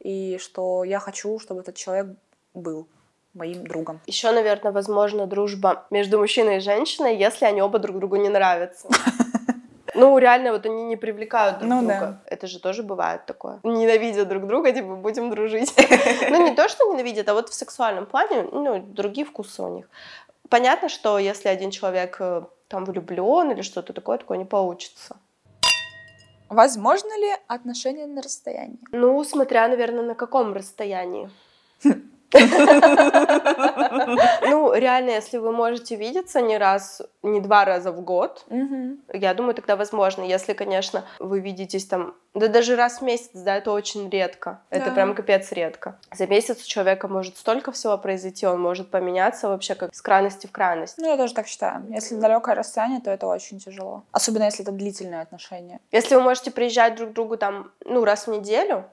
и 0.00 0.38
что 0.38 0.84
я 0.84 0.98
хочу, 0.98 1.38
чтобы 1.38 1.60
этот 1.60 1.74
человек 1.76 2.06
был 2.54 2.86
моим 3.34 3.66
другом. 3.66 4.00
Еще, 4.06 4.30
наверное, 4.32 4.72
возможно 4.72 5.26
дружба 5.26 5.86
между 5.90 6.18
мужчиной 6.18 6.56
и 6.56 6.60
женщиной, 6.60 7.16
если 7.16 7.44
они 7.44 7.62
оба 7.62 7.78
друг 7.78 7.98
другу 7.98 8.16
не 8.16 8.28
нравятся. 8.28 8.88
Ну, 9.94 10.16
реально, 10.18 10.52
вот 10.52 10.64
они 10.66 10.84
не 10.84 10.96
привлекают 10.96 11.58
друг 11.58 11.70
Ну 11.70 11.80
друга. 11.80 11.98
да. 12.00 12.20
Это 12.26 12.46
же 12.46 12.60
тоже 12.60 12.82
бывает 12.84 13.26
такое. 13.26 13.58
Ненавидят 13.64 14.28
друг 14.28 14.46
друга, 14.46 14.70
типа, 14.70 14.94
будем 14.94 15.30
дружить. 15.30 15.74
Ну, 16.30 16.44
не 16.48 16.54
то, 16.54 16.68
что 16.68 16.92
ненавидят, 16.92 17.28
а 17.28 17.34
вот 17.34 17.48
в 17.48 17.54
сексуальном 17.54 18.06
плане, 18.06 18.42
ну, 18.52 18.78
другие 18.78 19.26
вкусы 19.26 19.62
у 19.62 19.68
них. 19.74 19.88
Понятно, 20.48 20.88
что 20.88 21.18
если 21.18 21.48
один 21.48 21.70
человек 21.70 22.16
э, 22.20 22.42
там 22.68 22.84
влюблен 22.84 23.50
или 23.50 23.62
что-то 23.62 23.92
такое, 23.92 24.18
такое 24.18 24.38
не 24.38 24.44
получится. 24.44 25.16
Возможно 26.48 27.18
ли 27.20 27.30
отношения 27.46 28.06
на 28.06 28.22
расстоянии? 28.22 28.78
Ну, 28.92 29.22
смотря, 29.24 29.68
наверное, 29.68 30.02
на 30.02 30.14
каком 30.14 30.54
расстоянии. 30.54 31.30
Ну, 34.42 34.74
реально, 34.74 35.10
если 35.10 35.38
вы 35.38 35.52
можете 35.52 35.96
видеться 35.96 36.40
не 36.40 36.58
раз, 36.58 37.02
не 37.22 37.40
два 37.40 37.64
раза 37.64 37.92
в 37.92 38.00
год, 38.02 38.44
я 39.12 39.34
думаю, 39.34 39.54
тогда 39.54 39.76
возможно. 39.76 40.22
Если, 40.22 40.52
конечно, 40.52 41.04
вы 41.18 41.40
видитесь 41.40 41.86
там, 41.86 42.14
да 42.34 42.48
даже 42.48 42.76
раз 42.76 42.98
в 43.00 43.02
месяц, 43.02 43.30
да, 43.34 43.56
это 43.56 43.72
очень 43.72 44.08
редко. 44.10 44.60
Это 44.70 44.90
прям 44.90 45.14
капец 45.14 45.52
редко. 45.52 45.98
За 46.12 46.26
месяц 46.26 46.62
у 46.62 46.66
человека 46.66 47.08
может 47.08 47.36
столько 47.36 47.72
всего 47.72 47.96
произойти, 47.98 48.46
он 48.46 48.60
может 48.60 48.90
поменяться 48.90 49.48
вообще 49.48 49.74
как 49.74 49.94
с 49.94 50.02
крайности 50.02 50.46
в 50.46 50.52
крайность. 50.52 50.98
Ну, 50.98 51.06
я 51.08 51.16
тоже 51.16 51.34
так 51.34 51.46
считаю. 51.46 51.84
Если 51.88 52.16
далекое 52.16 52.54
расстояние, 52.54 53.00
то 53.00 53.10
это 53.10 53.26
очень 53.26 53.58
тяжело. 53.58 54.04
Особенно 54.12 54.44
если 54.44 54.62
это 54.62 54.72
длительные 54.72 55.22
отношения. 55.22 55.80
Если 55.92 56.14
вы 56.14 56.20
можете 56.20 56.50
приезжать 56.50 56.96
друг 56.96 57.10
к 57.10 57.12
другу 57.14 57.36
там, 57.36 57.72
ну, 57.84 58.04
раз 58.04 58.26
в 58.26 58.30
неделю, 58.30 58.84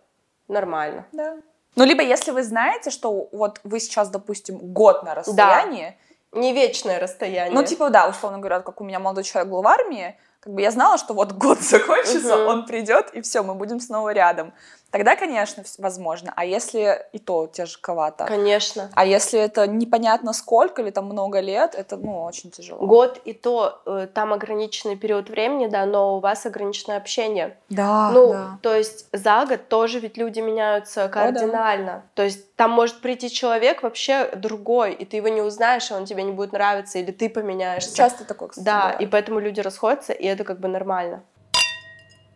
нормально. 0.47 1.05
Да. 1.11 1.37
Ну, 1.75 1.83
либо 1.83 2.01
если 2.01 2.31
вы 2.31 2.43
знаете, 2.43 2.89
что 2.89 3.27
вот 3.31 3.59
вы 3.63 3.79
сейчас, 3.79 4.09
допустим, 4.09 4.57
год 4.57 5.03
на 5.03 5.13
расстоянии, 5.15 5.97
Не 6.31 6.53
вечное 6.53 6.99
расстояние. 6.99 7.53
ну, 7.53 7.63
типа, 7.65 7.89
да, 7.89 8.07
условно 8.07 8.39
говоря, 8.39 8.59
как 8.61 8.81
у 8.81 8.83
меня 8.83 8.99
молодой 8.99 9.23
человек 9.23 9.51
был 9.51 9.61
в 9.61 9.67
армии, 9.67 10.17
как 10.39 10.53
бы 10.53 10.61
я 10.61 10.71
знала, 10.71 10.97
что 10.97 11.13
вот 11.13 11.31
год 11.33 11.59
закончится, 11.61 12.38
Мгм. 12.38 12.47
он 12.47 12.65
придет, 12.65 13.09
и 13.13 13.21
все, 13.21 13.43
мы 13.43 13.55
будем 13.55 13.79
снова 13.79 14.13
рядом. 14.13 14.53
Тогда, 14.95 15.17
конечно, 15.17 15.62
возможно. 15.77 16.31
А 16.38 16.45
если 16.45 17.05
и 17.12 17.19
то 17.19 17.47
тяжковато? 17.47 18.23
Конечно. 18.23 18.89
А 18.95 19.05
если 19.05 19.38
это 19.41 19.67
непонятно 19.67 20.31
сколько 20.31 20.81
или 20.81 20.89
там 20.89 21.08
много 21.08 21.41
лет, 21.41 21.75
это, 21.75 21.97
ну, 21.97 22.23
очень 22.23 22.49
тяжело. 22.49 22.88
Год 22.88 23.19
и 23.25 23.34
то, 23.34 23.81
э, 23.86 24.08
там 24.13 24.31
ограниченный 24.31 24.95
период 24.95 25.29
времени, 25.29 25.67
да, 25.67 25.86
но 25.86 26.15
у 26.15 26.19
вас 26.21 26.45
ограниченное 26.45 26.95
общение. 26.95 27.58
Да, 27.67 28.12
ну, 28.12 28.31
да. 28.31 28.60
то 28.62 28.73
есть 28.73 29.08
за 29.12 29.45
год 29.45 29.67
тоже 29.67 29.99
ведь 29.99 30.15
люди 30.15 30.39
меняются 30.39 31.10
кардинально. 31.10 32.03
То 32.13 32.23
есть 32.23 32.55
там 32.55 32.71
может 32.71 33.01
прийти 33.01 33.29
человек 33.29 33.84
вообще 33.84 34.31
другой, 34.34 34.93
и 34.93 35.03
ты 35.03 35.17
его 35.17 35.27
не 35.27 35.41
узнаешь, 35.41 35.91
и 35.91 35.93
он 35.93 36.05
тебе 36.05 36.23
не 36.23 36.31
будет 36.31 36.53
нравиться, 36.53 36.99
или 36.99 37.12
ты 37.12 37.27
поменяешься. 37.27 37.93
Часто 37.93 38.23
такое, 38.23 38.47
кстати, 38.47 38.63
Да, 38.63 38.79
бывает. 38.79 39.01
и 39.01 39.08
поэтому 39.08 39.39
люди 39.39 39.60
расходятся, 39.60 40.13
и 40.13 40.25
это 40.25 40.45
как 40.45 40.62
бы 40.62 40.69
нормально. 40.69 41.21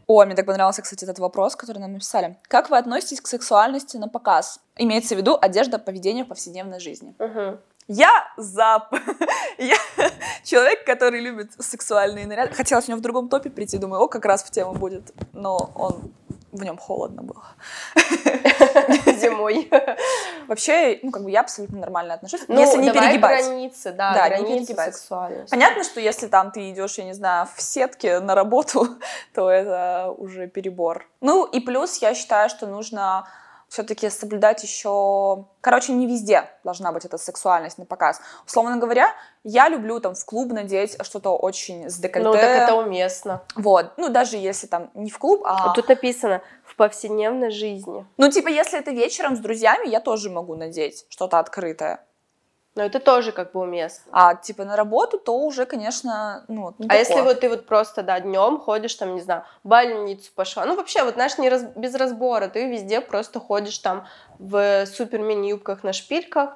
О, 0.10 0.26
мне 0.26 0.36
так 0.36 0.48
понравился, 0.48 0.82
кстати, 0.82 1.04
этот 1.04 1.20
вопрос, 1.20 1.56
который 1.56 1.78
нам 1.78 1.94
написали. 1.94 2.36
Как 2.48 2.72
вы 2.72 2.80
относитесь 2.80 3.22
к 3.22 3.28
сексуальности 3.28 3.96
на 3.98 4.08
показ? 4.08 4.60
Имеется 4.76 5.14
в 5.14 5.20
виду 5.20 5.38
одежда, 5.40 5.78
поведение 5.78 6.24
в 6.24 6.30
повседневной 6.30 6.80
жизни. 6.80 7.14
Я 7.88 8.10
за... 8.36 8.90
Я 9.60 9.78
человек, 10.44 10.84
который 10.84 11.22
любит 11.22 11.52
сексуальные 11.60 12.26
наряды. 12.26 12.56
Хотела 12.56 12.82
сегодня 12.82 12.98
в 12.98 13.02
другом 13.02 13.30
топе 13.30 13.52
прийти, 13.52 13.78
думаю, 13.78 14.02
о, 14.02 14.08
как 14.08 14.26
раз 14.26 14.44
в 14.44 14.50
тему 14.50 14.74
будет. 14.74 15.14
Но 15.34 15.70
он... 15.76 16.12
В 16.52 16.64
нем 16.64 16.78
холодно 16.78 17.22
было. 17.24 17.44
Зимой. 19.20 19.70
Вообще, 20.48 21.00
ну, 21.04 21.12
как 21.12 21.24
бы 21.24 21.32
я 21.32 21.42
абсолютно 21.42 21.80
нормально 21.80 22.16
отношусь, 22.16 22.42
Ну, 22.48 22.60
если 22.60 22.80
не 22.82 22.92
перегибать. 22.92 23.44
границы, 23.46 23.92
да, 23.92 24.14
Да, 24.14 24.30
не 24.30 24.36
границы 24.44 24.66
перегибать. 24.68 24.96
сексуальности. 24.96 25.52
Понятно, 25.52 25.84
что 25.84 26.00
если 26.00 26.28
там 26.28 26.52
ты 26.52 26.72
идешь, 26.72 26.98
я 26.98 27.04
не 27.04 27.14
знаю, 27.14 27.48
в 27.56 27.62
сетке 27.62 28.20
на 28.20 28.34
работу, 28.36 28.88
то 29.34 29.50
это 29.50 30.14
уже 30.18 30.48
перебор. 30.48 31.06
Ну 31.22 31.46
и 31.46 31.60
плюс 31.60 31.98
я 31.98 32.14
считаю, 32.14 32.50
что 32.50 32.66
нужно 32.68 33.28
все-таки 33.70 34.10
соблюдать 34.10 34.64
еще... 34.64 35.46
Короче, 35.62 35.94
не 35.94 36.08
везде 36.08 36.50
должна 36.64 36.92
быть 36.92 37.06
эта 37.06 37.18
сексуальность 37.18 37.78
на 37.78 37.86
показ. 37.86 38.20
Условно 38.46 38.78
говоря, 38.78 39.14
я 39.44 39.70
люблю 39.70 40.00
там 40.00 40.16
в 40.16 40.26
клуб 40.26 40.52
надеть 40.52 40.98
что-то 41.04 41.38
очень 41.38 41.90
с 41.90 41.98
декольте. 41.98 42.28
Ну, 42.28 42.34
так 42.34 42.44
это 42.44 42.76
уместно. 42.76 43.44
Вот. 43.56 43.94
Ну, 43.98 44.10
даже 44.10 44.38
если 44.38 44.68
там 44.68 44.90
не 44.96 45.10
в 45.10 45.18
клуб, 45.20 45.44
а... 45.46 45.74
Тут 45.74 45.88
написано 45.88 46.42
в 46.66 46.76
повседневной 46.76 47.52
жизни. 47.52 48.06
Ну, 48.18 48.30
типа, 48.30 48.48
если 48.48 48.80
это 48.80 48.92
вечером 48.92 49.36
с 49.36 49.40
друзьями, 49.40 49.88
я 49.88 50.00
тоже 50.00 50.30
могу 50.30 50.56
надеть 50.56 51.06
что-то 51.10 51.40
открытое. 51.40 52.04
Но 52.80 52.86
это 52.86 53.02
тоже 53.02 53.34
как 53.34 53.52
бы 53.52 53.60
уместно. 53.60 54.10
А, 54.14 54.36
типа, 54.36 54.64
на 54.64 54.78
работу, 54.78 55.18
то 55.20 55.38
уже, 55.38 55.66
конечно, 55.66 56.46
ну, 56.48 56.74
не 56.78 56.88
А 56.88 56.96
если 56.96 57.16
такое. 57.16 57.34
вот 57.34 57.42
ты 57.42 57.50
вот 57.50 57.66
просто, 57.66 58.04
да, 58.04 58.22
днем 58.22 58.58
ходишь, 58.58 58.96
там, 58.96 59.16
не 59.16 59.20
знаю, 59.22 59.44
в 59.66 59.68
больницу 59.68 60.32
пошла, 60.34 60.66
ну, 60.66 60.78
вообще, 60.78 61.04
вот, 61.04 61.16
знаешь, 61.16 61.38
не 61.38 61.50
раз- 61.50 61.66
без 61.76 61.94
разбора, 61.94 62.48
ты 62.48 62.70
везде 62.70 63.02
просто 63.02 63.42
ходишь 63.42 63.78
там 63.80 64.08
в 64.38 64.86
супер 64.86 65.20
мини-юбках 65.20 65.84
на 65.84 65.92
шпильках, 65.92 66.52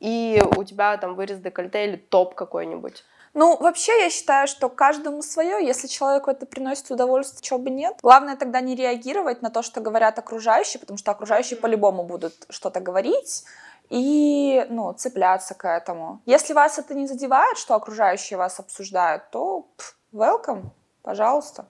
и 0.00 0.42
у 0.56 0.64
тебя 0.64 0.96
там 0.96 1.14
вырез 1.14 1.38
декольте 1.38 1.84
или 1.84 1.94
топ 1.96 2.34
какой-нибудь. 2.34 3.04
Ну, 3.34 3.56
вообще, 3.56 3.92
я 4.00 4.10
считаю, 4.10 4.48
что 4.48 4.68
каждому 4.68 5.22
свое. 5.22 5.64
Если 5.64 5.86
человеку 5.86 6.28
это 6.28 6.44
приносит 6.44 6.90
удовольствие, 6.90 7.40
чего 7.42 7.60
бы 7.60 7.70
нет. 7.70 7.94
Главное 8.02 8.34
тогда 8.34 8.60
не 8.60 8.74
реагировать 8.74 9.42
на 9.42 9.50
то, 9.50 9.62
что 9.62 9.80
говорят 9.80 10.18
окружающие, 10.18 10.80
потому 10.80 10.98
что 10.98 11.12
окружающие 11.12 11.56
по-любому 11.56 12.02
будут 12.02 12.34
что-то 12.50 12.80
говорить 12.80 13.44
и, 13.90 14.66
ну, 14.68 14.92
цепляться 14.92 15.54
к 15.54 15.66
этому. 15.66 16.20
Если 16.26 16.52
вас 16.52 16.78
это 16.78 16.94
не 16.94 17.06
задевает, 17.06 17.58
что 17.58 17.74
окружающие 17.74 18.36
вас 18.36 18.60
обсуждают, 18.60 19.30
то 19.30 19.66
пф, 19.76 19.96
welcome, 20.12 20.70
пожалуйста. 21.02 21.66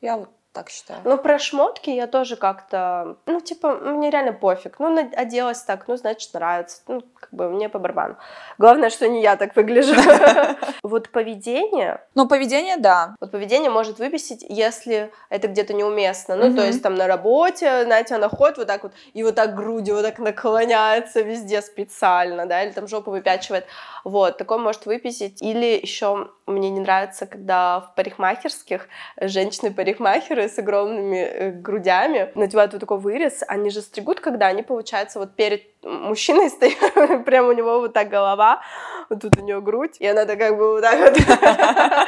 Я 0.00 0.16
вот 0.16 0.28
так 0.52 0.68
считаю. 0.68 1.00
Ну, 1.04 1.16
про 1.18 1.38
шмотки 1.38 1.88
я 1.90 2.06
тоже 2.06 2.36
как-то, 2.36 3.16
ну, 3.26 3.40
типа, 3.40 3.74
мне 3.74 4.10
реально 4.10 4.32
пофиг. 4.34 4.78
Ну, 4.78 4.90
на- 4.90 5.10
оделась 5.16 5.62
так, 5.62 5.88
ну, 5.88 5.96
значит, 5.96 6.34
нравится. 6.34 6.82
Ну, 6.88 7.02
как 7.18 7.32
бы 7.32 7.48
мне 7.48 7.68
по 7.70 7.78
барабану. 7.78 8.16
Главное, 8.58 8.90
что 8.90 9.08
не 9.08 9.22
я 9.22 9.36
так 9.36 9.56
выгляжу. 9.56 9.94
Вот 10.82 11.08
поведение, 11.10 12.00
Ну, 12.14 12.28
поведение, 12.28 12.76
да. 12.76 13.14
Вот 13.20 13.30
поведение 13.30 13.70
может 13.70 13.98
выбесить, 13.98 14.44
если 14.48 15.10
это 15.30 15.48
где-то 15.48 15.72
неуместно. 15.74 16.36
Ну, 16.36 16.54
то 16.54 16.66
есть 16.66 16.82
там 16.82 16.94
на 16.96 17.06
работе, 17.06 17.84
знаете, 17.84 18.14
она 18.16 18.28
ходит 18.28 18.58
вот 18.58 18.66
так 18.66 18.82
вот, 18.82 18.92
и 19.14 19.22
вот 19.22 19.34
так 19.34 19.54
грудью 19.54 19.94
вот 19.96 20.02
так 20.02 20.18
наклоняется 20.18 21.22
везде 21.22 21.62
специально, 21.62 22.46
да, 22.46 22.62
или 22.62 22.72
там 22.72 22.88
жопу 22.88 23.10
выпячивает. 23.10 23.64
Вот, 24.04 24.36
такое 24.36 24.58
может 24.58 24.84
выписить. 24.86 25.40
Или 25.40 25.78
еще 25.80 26.28
мне 26.46 26.70
не 26.70 26.80
нравится, 26.80 27.26
когда 27.26 27.80
в 27.80 27.94
парикмахерских 27.94 28.88
женщины-парикмахеры 29.20 30.41
с 30.48 30.58
огромными 30.58 31.16
э, 31.16 31.50
грудями 31.50 32.30
надевают 32.34 32.72
вот 32.72 32.80
такой 32.80 32.98
вырез. 32.98 33.42
Они 33.48 33.70
же 33.70 33.80
стригут, 33.80 34.20
когда 34.20 34.46
они, 34.46 34.62
получается, 34.62 35.18
вот 35.18 35.34
перед 35.34 35.62
мужчиной 35.82 36.50
стоят, 36.50 37.24
прям 37.24 37.48
у 37.48 37.52
него 37.52 37.80
вот 37.80 37.92
так 37.92 38.08
голова, 38.08 38.62
вот 39.08 39.20
тут 39.20 39.36
у 39.38 39.42
нее 39.42 39.60
грудь, 39.60 39.96
и 39.98 40.06
она 40.06 40.24
так 40.24 40.38
как 40.38 40.56
бы 40.56 40.72
вот 40.72 40.82
так 40.82 40.98
вот. 40.98 42.06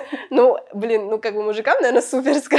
Ну, 0.30 0.58
блин, 0.74 1.08
ну 1.08 1.18
как 1.18 1.34
бы 1.34 1.42
мужикам, 1.42 1.76
наверное, 1.80 2.02
суперско, 2.02 2.58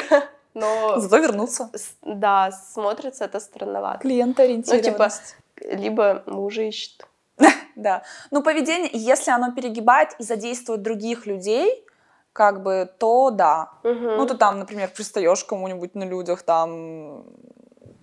но 0.54 1.00
Зато 1.00 1.18
вернуться. 1.20 1.70
да, 2.02 2.52
смотрится 2.52 3.26
это 3.26 3.40
странновато. 3.40 4.00
Клиентоориентированность. 4.00 5.36
Либо 5.62 6.24
мужа 6.26 6.64
ищет. 6.64 7.06
Да. 7.76 8.04
Ну, 8.30 8.44
поведение, 8.44 8.90
если 8.92 9.32
оно 9.32 9.54
перегибает 9.54 10.10
и 10.20 10.24
задействует 10.24 10.82
других 10.82 11.26
людей, 11.26 11.86
как 12.34 12.64
бы, 12.64 12.90
то 12.98 13.32
да. 13.32 13.70
Мгм. 13.84 14.18
Ну, 14.18 14.26
ты 14.26 14.36
там, 14.36 14.60
например, 14.60 14.90
пристаешь 14.90 15.44
к 15.44 15.48
кому-нибудь 15.50 15.96
на 15.96 16.04
людях, 16.04 16.44
там 16.44 17.26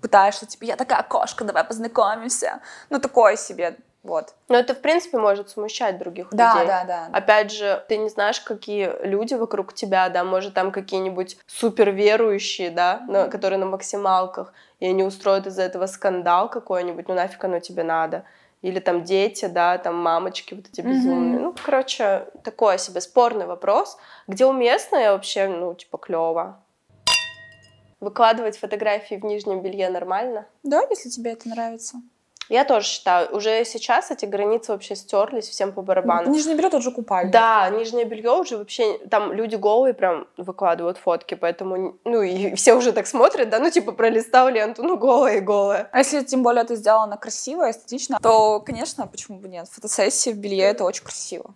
пытаешься, 0.03 0.47
типа, 0.47 0.65
я 0.65 0.77
такая 0.77 1.03
кошка, 1.03 1.45
давай 1.45 1.65
познакомимся. 1.65 2.61
Ну, 2.91 2.99
такое 3.01 3.37
себе, 3.37 3.77
вот. 4.03 4.35
Но 4.49 4.57
это, 4.57 4.75
в 4.75 4.81
принципе, 4.81 5.19
может 5.19 5.51
смущать 5.51 5.99
других 5.99 6.29
Да, 6.31 6.53
людей. 6.55 6.67
да, 6.69 6.85
да. 6.85 7.09
Опять 7.13 7.51
же, 7.51 7.85
ты 7.89 7.97
не 7.97 8.09
знаешь, 8.09 8.41
какие 8.41 8.93
люди 9.05 9.35
вокруг 9.35 9.73
тебя, 9.75 10.09
да, 10.09 10.23
может, 10.23 10.55
там 10.55 10.71
какие-нибудь 10.71 11.39
супер 11.47 11.91
верующие, 11.91 12.71
да, 12.71 13.03
на- 13.09 13.29
которые 13.29 13.59
на 13.59 13.67
максималках, 13.67 14.53
и 14.81 14.87
они 14.87 15.03
устроят 15.03 15.47
из-за 15.47 15.63
этого 15.63 15.87
скандал 15.87 16.49
какой-нибудь, 16.51 17.09
ну 17.09 17.15
нафиг 17.15 17.43
оно 17.45 17.59
тебе 17.61 17.83
надо. 17.83 18.25
Или 18.67 18.81
там 18.81 19.05
дети, 19.05 19.45
да, 19.45 19.79
там 19.79 19.95
мамочки 19.95 20.55
вот 20.55 20.67
эти 20.67 20.81
безумные. 20.81 21.39
Ну, 21.39 21.55
короче, 21.65 22.27
такой 22.43 22.81
себе 22.81 23.01
спорный 23.01 23.47
вопрос, 23.47 23.97
где 24.27 24.45
уместно 24.45 24.97
и 24.97 25.09
вообще, 25.09 25.47
ну, 25.47 25.73
типа, 25.75 25.99
клево. 25.99 26.61
Выкладывать 28.01 28.59
фотографии 28.59 29.15
в 29.15 29.25
нижнем 29.25 29.63
белье 29.63 29.89
нормально? 29.89 30.47
Да, 30.65 30.83
если 30.91 31.11
тебе 31.11 31.35
это 31.35 31.49
нравится. 31.49 31.99
Я 32.49 32.65
тоже 32.65 32.87
считаю, 32.87 33.35
уже 33.35 33.65
сейчас 33.65 34.11
эти 34.11 34.25
границы 34.25 34.73
вообще 34.73 34.95
стерлись 34.95 35.49
всем 35.49 35.73
по 35.73 35.83
барабану. 35.83 36.31
Нижний 36.31 36.55
белье 36.55 36.71
тот 36.71 36.83
же 36.83 36.91
купальник. 36.91 37.33
Да, 37.33 37.69
нижнее 37.71 38.05
белье 38.05 38.33
уже 38.33 38.57
вообще 38.57 38.99
там 39.11 39.33
люди 39.33 39.57
голые 39.57 39.95
прям 39.95 40.27
выкладывают 40.37 40.99
фотки, 40.99 41.35
поэтому 41.35 41.97
ну 42.05 42.23
и 42.23 42.55
все 42.57 42.75
уже 42.75 42.93
так 42.93 43.07
смотрят, 43.07 43.49
да, 43.49 43.59
ну 43.59 43.71
типа 43.71 43.93
пролистал 43.93 44.49
ленту, 44.49 44.83
ну 44.83 44.97
голая 44.97 45.39
и 45.39 45.41
голая. 45.41 45.89
А 45.93 45.99
если 45.99 46.23
тем 46.23 46.43
более 46.43 46.63
это 46.63 46.77
сделано 46.77 47.17
красиво, 47.17 47.71
эстетично, 47.71 48.19
то, 48.23 48.61
конечно, 48.61 49.07
почему 49.07 49.39
бы 49.39 49.49
нет? 49.49 49.69
Фотосессия 49.69 50.33
в 50.33 50.37
белье— 50.37 50.65
это 50.65 50.85
очень 50.85 51.05
красиво. 51.05 51.55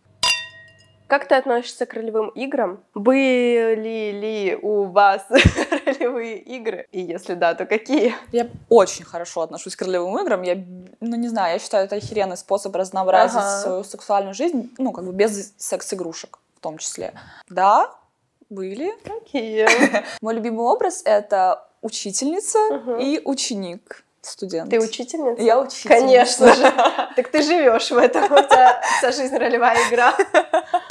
Как 1.10 1.26
ты 1.26 1.34
относишься 1.34 1.86
к 1.86 1.94
ролевым 1.94 2.28
играм? 2.28 2.84
Были 2.94 4.12
ли 4.12 4.56
у 4.62 4.84
вас 4.84 5.26
ролевые 5.84 6.38
игры? 6.38 6.86
И 6.92 7.00
если 7.00 7.34
да, 7.34 7.54
то 7.56 7.66
какие? 7.66 8.14
Я 8.30 8.48
очень 8.68 9.04
хорошо 9.04 9.40
отношусь 9.40 9.74
к 9.74 9.82
ролевым 9.82 10.20
играм. 10.20 10.40
Я, 10.42 10.54
ну, 11.00 11.16
не 11.16 11.26
знаю, 11.26 11.54
я 11.54 11.58
считаю, 11.58 11.86
это 11.86 11.96
охеренный 11.96 12.36
способ 12.36 12.76
разнообразить 12.76 13.36
Ага. 13.38 13.60
свою 13.60 13.82
сексуальную 13.82 14.34
жизнь, 14.34 14.72
ну, 14.78 14.92
как 14.92 15.04
бы 15.04 15.12
без 15.12 15.52
секс-игрушек 15.58 16.38
в 16.56 16.60
том 16.60 16.78
числе. 16.78 17.12
Да, 17.48 17.90
были. 18.48 18.92
Какие? 19.02 19.66
Мой 20.20 20.34
любимый 20.34 20.64
образ— 20.64 21.02
это 21.04 21.66
учительница 21.82 22.58
Мгм. 22.70 22.98
и 23.00 23.20
ученик. 23.24 24.04
Студент. 24.22 24.70
Ты 24.70 24.78
учительница? 24.78 25.42
Я 25.42 25.60
учительница. 25.60 25.88
Конечно 25.88 26.54
же. 26.54 26.72
Так 27.16 27.28
ты 27.28 27.42
живешь 27.42 27.90
в 27.90 27.98
этом, 27.98 28.24
у 28.24 28.42
тебя 28.42 28.80
вся 28.98 29.12
жизнь 29.12 29.36
ролевая 29.36 29.76
игра. 29.88 30.14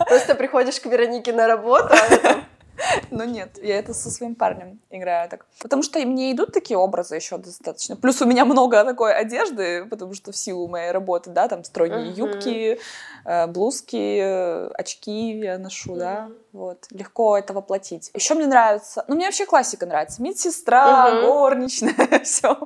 Просто 0.07 0.35
приходишь 0.35 0.79
к 0.79 0.85
Веронике 0.85 1.33
на 1.33 1.47
работу, 1.47 1.93
а 1.93 2.43
Ну 3.11 3.23
нет, 3.23 3.59
я 3.61 3.77
это 3.77 3.93
со 3.93 4.09
своим 4.09 4.35
парнем 4.35 4.79
играю 4.89 5.29
так. 5.29 5.45
Потому 5.61 5.83
что 5.83 5.99
мне 5.99 6.31
идут 6.31 6.53
такие 6.53 6.77
образы 6.77 7.15
еще 7.15 7.37
достаточно. 7.37 7.95
Плюс 7.95 8.21
у 8.21 8.25
меня 8.25 8.45
много 8.45 8.83
такой 8.83 9.13
одежды, 9.13 9.85
потому 9.85 10.13
что 10.13 10.31
в 10.31 10.37
силу 10.37 10.67
моей 10.67 10.91
работы, 10.91 11.29
да, 11.29 11.47
там 11.47 11.63
строгие 11.63 12.09
юбки, 12.09 12.79
э, 13.25 13.47
блузки, 13.47 14.71
очки 14.73 15.39
я 15.39 15.57
ношу, 15.57 15.95
да. 15.95 16.29
Вот. 16.51 16.87
Легко 16.91 17.37
это 17.37 17.53
воплотить. 17.53 18.11
Еще 18.13 18.33
мне 18.35 18.47
нравится, 18.47 19.05
ну 19.07 19.15
мне 19.15 19.25
вообще 19.25 19.45
классика 19.45 19.85
нравится. 19.85 20.21
Медсестра, 20.21 21.21
горничная, 21.21 22.19
все, 22.23 22.57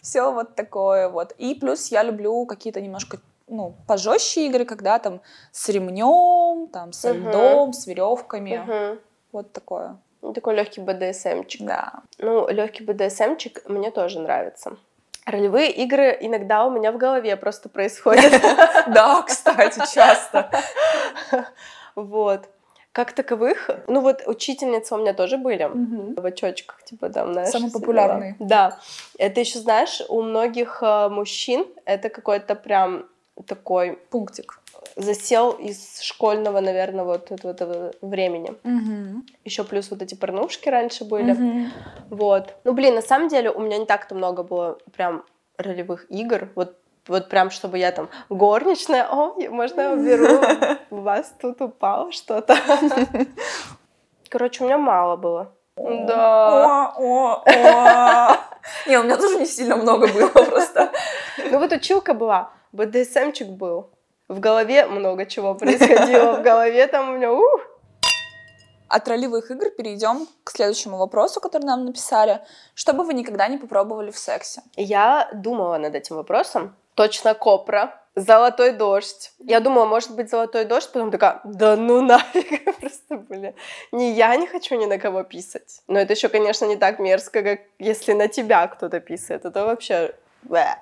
все 0.00 0.32
вот 0.32 0.54
такое 0.54 1.08
вот. 1.08 1.32
И 1.38 1.54
плюс 1.54 1.88
я 1.88 2.02
люблю 2.02 2.44
какие-то 2.46 2.80
немножко 2.80 3.18
ну, 3.50 3.74
пожестче 3.86 4.46
игры, 4.46 4.64
когда 4.64 4.98
там 4.98 5.20
с 5.52 5.68
ремнем, 5.68 6.68
там 6.68 6.92
со 6.92 7.12
Мгм. 7.12 7.28
льдом, 7.28 7.72
с 7.72 7.86
веревками. 7.86 8.62
Мгм. 8.64 9.00
Вот 9.32 9.52
такое. 9.52 9.96
Ну, 10.22 10.32
Такой 10.32 10.54
легкий 10.54 10.80
БДСМчик. 10.80 11.62
Да. 11.62 11.92
Ну, 12.18 12.48
легкий 12.48 12.84
БДСМчик 12.84 13.62
мне 13.68 13.90
тоже 13.90 14.20
нравится. 14.20 14.76
Ролевые 15.24 15.70
игры 15.70 16.16
иногда 16.20 16.64
у 16.66 16.70
меня 16.70 16.92
в 16.92 16.98
голове 16.98 17.36
просто 17.36 17.68
происходят. 17.68 18.32
Да, 18.88 19.22
кстати, 19.22 19.78
часто. 19.94 20.50
Вот. 21.94 22.48
Как 22.92 23.12
таковых, 23.12 23.70
ну 23.86 24.00
вот 24.00 24.22
учительницы 24.26 24.94
у 24.94 24.98
меня 24.98 25.12
тоже 25.12 25.36
были 25.38 25.70
в 26.20 26.26
очочках, 26.26 26.82
типа 26.82 27.08
там, 27.08 27.32
знаешь. 27.32 27.50
Самые 27.50 27.70
популярные. 27.70 28.36
Да. 28.40 28.78
Это 29.16 29.40
еще, 29.40 29.60
знаешь, 29.60 30.02
у 30.08 30.22
многих 30.22 30.82
э, 30.82 31.08
мужчин 31.08 31.66
это 31.84 32.08
какой-то 32.08 32.56
прям 32.56 33.06
такой 33.46 33.96
Пунктик. 34.10 34.60
Засел 34.96 35.52
из 35.52 36.00
школьного, 36.00 36.60
наверное, 36.60 37.04
вот 37.04 37.30
этого, 37.30 37.52
этого 37.52 37.92
времени. 38.00 38.54
Еще 39.44 39.64
плюс 39.64 39.90
вот 39.90 40.02
эти 40.02 40.14
порнушки 40.14 40.68
раньше 40.68 41.04
были. 41.04 41.70
Вот. 42.10 42.54
Ну, 42.64 42.72
блин, 42.72 42.94
на 42.94 43.02
самом 43.02 43.28
деле 43.28 43.50
у 43.50 43.60
меня 43.60 43.78
не 43.78 43.86
так-то 43.86 44.14
много 44.14 44.42
было 44.42 44.78
прям 44.94 45.24
ролевых 45.56 46.10
игр. 46.10 46.48
Вот 46.54 46.76
вот 47.08 47.28
прям, 47.28 47.50
чтобы 47.50 47.78
я 47.78 47.90
там 47.92 48.08
горничная, 48.28 49.06
о, 49.10 49.34
можно 49.50 49.80
я 49.80 49.92
уберу, 49.92 50.44
у 50.90 51.00
вас 51.00 51.34
тут 51.40 51.60
упало 51.60 52.12
что-то. 52.12 52.54
Короче, 54.28 54.62
у 54.62 54.66
меня 54.66 54.78
мало 54.78 55.16
было. 55.16 55.52
Да. 55.76 56.92
О, 56.96 57.02
о, 57.02 57.42
о. 57.46 58.36
Не, 58.86 58.98
у 58.98 59.02
меня 59.02 59.16
тоже 59.16 59.38
не 59.38 59.46
сильно 59.46 59.76
много 59.76 60.06
было 60.06 60.28
просто. 60.28 60.92
Ну 61.50 61.58
вот 61.58 61.72
училка 61.72 62.14
была, 62.14 62.50
БДСМчик 62.72 63.48
был. 63.48 63.90
В 64.30 64.38
голове 64.38 64.86
много 64.86 65.26
чего 65.26 65.56
происходило. 65.56 66.36
В 66.38 66.42
голове 66.42 66.86
там 66.86 67.10
у 67.10 67.16
меня 67.16 67.32
ух. 67.32 67.62
От 68.86 69.08
ролевых 69.08 69.50
игр 69.50 69.70
перейдем 69.70 70.28
к 70.44 70.52
следующему 70.52 70.98
вопросу, 70.98 71.40
который 71.40 71.64
нам 71.64 71.84
написали. 71.84 72.40
Что 72.76 72.92
бы 72.92 73.02
вы 73.02 73.14
никогда 73.14 73.48
не 73.48 73.58
попробовали 73.58 74.12
в 74.12 74.18
сексе? 74.18 74.62
Я 74.76 75.28
думала 75.34 75.78
над 75.78 75.96
этим 75.96 76.14
вопросом. 76.14 76.76
Точно 76.94 77.34
копра. 77.34 78.00
Золотой 78.14 78.70
дождь. 78.70 79.32
Я 79.40 79.58
думала, 79.58 79.84
может 79.84 80.14
быть, 80.14 80.30
золотой 80.30 80.64
дождь, 80.64 80.92
потом 80.92 81.10
такая, 81.10 81.40
да 81.42 81.74
ну 81.74 82.00
нафиг, 82.00 82.64
просто, 82.80 83.16
блин. 83.16 83.54
Не 83.90 84.12
я 84.12 84.36
не 84.36 84.46
хочу 84.46 84.76
ни 84.76 84.86
на 84.86 84.98
кого 84.98 85.24
писать. 85.24 85.82
Но 85.88 85.98
это 85.98 86.12
еще, 86.12 86.28
конечно, 86.28 86.66
не 86.66 86.76
так 86.76 87.00
мерзко, 87.00 87.42
как 87.42 87.60
если 87.80 88.12
на 88.12 88.28
тебя 88.28 88.68
кто-то 88.68 89.00
писает. 89.00 89.44
Это 89.44 89.64
вообще. 89.64 90.14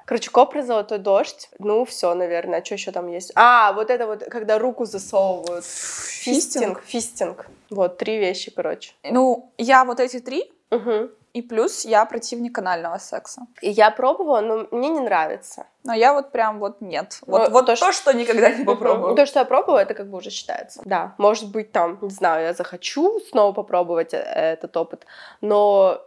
Короче, 0.06 0.30
копра, 0.30 0.62
золотой 0.62 0.98
дождь. 0.98 1.50
Ну, 1.58 1.84
все, 1.84 2.14
наверное. 2.14 2.60
А 2.60 2.64
что 2.64 2.74
еще 2.74 2.92
там 2.92 3.08
есть? 3.08 3.32
А, 3.34 3.72
вот 3.72 3.90
это 3.90 4.06
вот, 4.06 4.24
когда 4.24 4.58
руку 4.58 4.84
засовывают. 4.84 5.64
Фистинг. 5.64 6.82
Фистинг. 6.84 7.46
Вот, 7.70 7.98
три 7.98 8.18
вещи, 8.18 8.50
короче. 8.50 8.92
Ну, 9.04 9.52
я 9.58 9.84
вот 9.84 10.00
эти 10.00 10.20
три, 10.20 10.50
Мгм. 10.70 11.10
и 11.34 11.42
плюс 11.42 11.84
я 11.84 12.04
противник 12.06 12.56
анального 12.58 12.98
секса. 12.98 13.42
И 13.60 13.68
я 13.70 13.90
пробовала, 13.90 14.40
но 14.40 14.66
мне 14.70 14.88
не 14.88 15.00
нравится. 15.00 15.66
Но 15.84 15.92
я 15.92 16.14
вот 16.14 16.32
прям 16.32 16.58
вот 16.60 16.80
нет. 16.80 17.18
Вот, 17.26 17.48
Ну, 17.48 17.50
вот 17.50 17.66
то, 17.66 17.72
то, 17.72 17.76
что- 17.76 17.92
что 17.92 18.12
никогда 18.14 18.50
не 18.50 18.64
попробовала. 18.64 19.14
То, 19.16 19.26
что 19.26 19.40
я 19.40 19.44
пробовала, 19.44 19.80
это 19.80 19.92
как 19.94 20.08
бы 20.08 20.18
уже 20.18 20.30
считается. 20.30 20.80
Да, 20.84 21.14
может 21.18 21.50
быть, 21.50 21.72
там, 21.72 21.98
не 22.00 22.10
знаю, 22.10 22.46
я 22.46 22.52
захочу 22.54 23.20
снова 23.30 23.52
попробовать 23.52 24.14
э- 24.14 24.18
этот 24.18 24.74
опыт, 24.76 25.04
но 25.42 26.00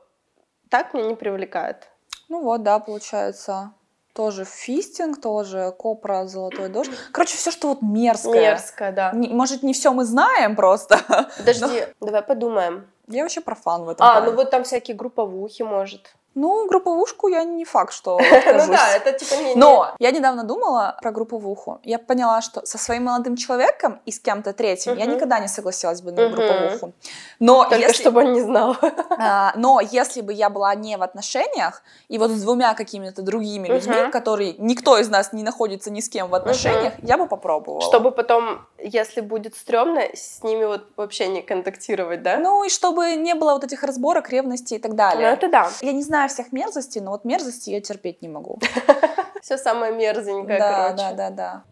так 0.70 0.94
меня 0.96 1.08
не 1.10 1.16
привлекает. 1.16 1.90
Ну 2.32 2.41
вот, 2.41 2.63
да, 2.63 2.80
получается. 2.80 3.74
Тоже 4.13 4.46
фистинг, 4.46 5.20
тоже 5.20 5.74
копра, 5.78 6.26
золотой 6.28 6.70
дождь. 6.70 6.89
Короче, 7.12 7.36
все, 7.36 7.52
что 7.52 7.67
вот 7.67 7.82
мерзкое. 7.82 8.52
Мерзко, 8.52 8.94
да. 8.94 9.12
Не- 9.12 9.28
может, 9.28 9.63
не 9.63 9.74
все 9.74 9.91
мы 9.91 10.06
знаем 10.06 10.56
просто. 10.56 10.98
Подожди, 11.38 11.88
давай 12.00 12.22
подумаем. 12.22 12.88
Я 13.10 13.24
вообще 13.24 13.41
профан 13.41 13.84
в 13.84 13.89
этом. 13.89 14.08
А, 14.08 14.13
плане. 14.13 14.28
ну 14.28 14.38
вот 14.38 14.50
там 14.50 14.63
всякие 14.63 14.96
групповухи, 14.96 15.63
может. 15.63 16.15
Ну, 16.34 16.67
групповушку 16.67 17.28
я 17.28 17.44
не 17.44 17.65
факт, 17.65 17.94
что 17.94 18.17
Ну 18.32 18.38
откажусь. 18.38 18.67
да, 18.67 18.96
это 18.96 19.12
типа 19.13 19.36
не... 19.41 19.56
Но 19.56 19.94
я 20.00 20.12
недавно 20.12 20.44
думала 20.44 20.98
про 21.02 21.12
групповуху. 21.12 21.80
Я 21.84 22.00
поняла, 22.00 22.41
что 22.41 22.65
со 22.65 22.78
своим 22.78 23.06
молодым 23.06 23.36
человеком 23.36 24.00
и 24.06 24.12
с 24.12 24.20
кем-то 24.20 24.54
третьим 24.54 24.96
я 24.98 25.06
никогда 25.06 25.39
не 25.39 25.48
согласилась 25.48 26.02
бы 26.02 26.12
на 26.12 26.30
групповуху. 26.30 26.94
Но 27.39 27.63
Только 27.63 27.76
если, 27.78 28.02
чтобы 28.02 28.22
он 28.22 28.34
не 28.34 28.41
знал. 28.41 28.76
а, 29.20 29.52
но 29.56 29.82
если 29.82 30.22
бы 30.22 30.32
я 30.32 30.50
была 30.50 30.74
не 30.76 30.96
в 30.98 31.04
отношениях, 31.04 31.84
и 32.08 32.17
вот 32.17 32.32
с 32.32 32.41
двумя 32.41 32.74
какими-то 32.76 33.22
другими 33.22 33.67
людьми, 33.67 34.10
которые 34.12 34.56
никто 34.58 34.98
из 34.98 35.10
нас 35.10 35.34
не 35.34 35.44
находится 35.44 35.91
ни 35.91 36.00
с 36.00 36.08
кем 36.10 36.30
в 36.30 36.36
отношениях, 36.36 36.94
я 37.04 37.17
бы 37.17 37.28
попробовала. 37.28 37.82
Чтобы 37.82 38.12
потом, 38.12 38.62
если 38.78 39.22
будет 39.22 39.56
стрёмно, 39.56 40.02
с 40.13 40.44
ними 40.44 40.65
вот 40.65 40.88
вообще 40.96 41.28
не 41.28 41.41
контактировать, 41.41 42.24
да? 42.24 42.38
Ну 42.38 42.63
и 42.63 42.70
чтобы 42.70 43.15
не 43.15 43.34
было 43.36 43.54
вот 43.54 43.63
этих 43.63 43.84
разборок, 43.84 44.30
ревности 44.30 44.76
и 44.76 44.80
так 44.80 44.91
Ну 44.91 44.98
далее. 44.98 45.28
это 45.30 45.50
да. 45.50 45.70
Я 45.82 45.91
не 45.91 46.04
знаю 46.04 46.21
всех 46.28 46.52
мерзостей, 46.52 47.02
но 47.02 47.12
вот 47.12 47.26
мерзости 47.26 47.70
я 47.70 47.82
терпеть 47.82 48.22
не 48.22 48.28
могу. 48.28 48.60
Все 49.42 49.58
самое 49.58 49.92
мерзенькое, 49.94 50.60
да, 50.60 50.74
короче. 50.90 50.96
да, 50.98 51.14
да, 51.14 51.30
да. 51.30 51.64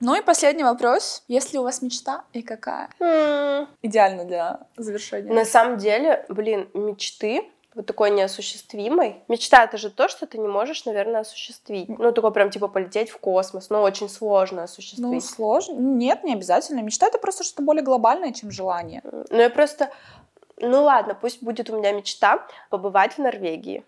Ну 0.00 0.14
и 0.14 0.20
последний 0.20 0.62
вопрос. 0.64 1.22
Есть 1.26 1.52
ли 1.52 1.58
у 1.58 1.62
вас 1.62 1.80
мечта 1.80 2.24
и 2.32 2.42
какая? 2.42 2.88
Идеально 3.82 4.24
для 4.24 4.60
завершения. 4.76 5.32
На 5.32 5.44
самом 5.44 5.78
деле, 5.78 6.24
блин, 6.28 6.68
мечты 6.74 7.50
вот 7.74 7.84
такой 7.84 8.10
неосуществимой. 8.10 9.22
Мечта 9.28 9.62
это 9.64 9.76
же 9.76 9.90
то, 9.90 10.08
что 10.08 10.26
ты 10.26 10.38
не 10.38 10.48
можешь, 10.48 10.86
наверное, 10.86 11.20
осуществить. 11.20 11.90
Ну, 11.90 12.10
такое 12.12 12.30
прям 12.30 12.50
типа 12.50 12.68
полететь 12.68 13.10
в 13.10 13.18
космос, 13.18 13.68
но 13.68 13.82
очень 13.82 14.08
сложно 14.08 14.58
Ну, 14.58 14.64
осуществить. 14.64 15.24
сложно. 15.24 15.74
Нет, 15.74 16.24
не 16.24 16.32
обязательно. 16.32 16.80
Мечта— 16.80 17.06
это 17.08 17.18
просто 17.18 17.44
что-то 17.44 17.62
более 17.62 17.82
глобальное, 17.82 18.32
чем 18.32 18.50
желание. 18.50 19.02
Ну, 19.04 19.38
я 19.38 19.50
просто... 19.50 19.90
Ну 20.58 20.82
ладно, 20.84 21.14
пусть 21.14 21.42
будет 21.42 21.70
у 21.70 21.76
меня 21.76 21.92
мечта 21.92 22.46
побывать 22.70 23.14
в 23.14 23.18
Норвегии. 23.18 23.84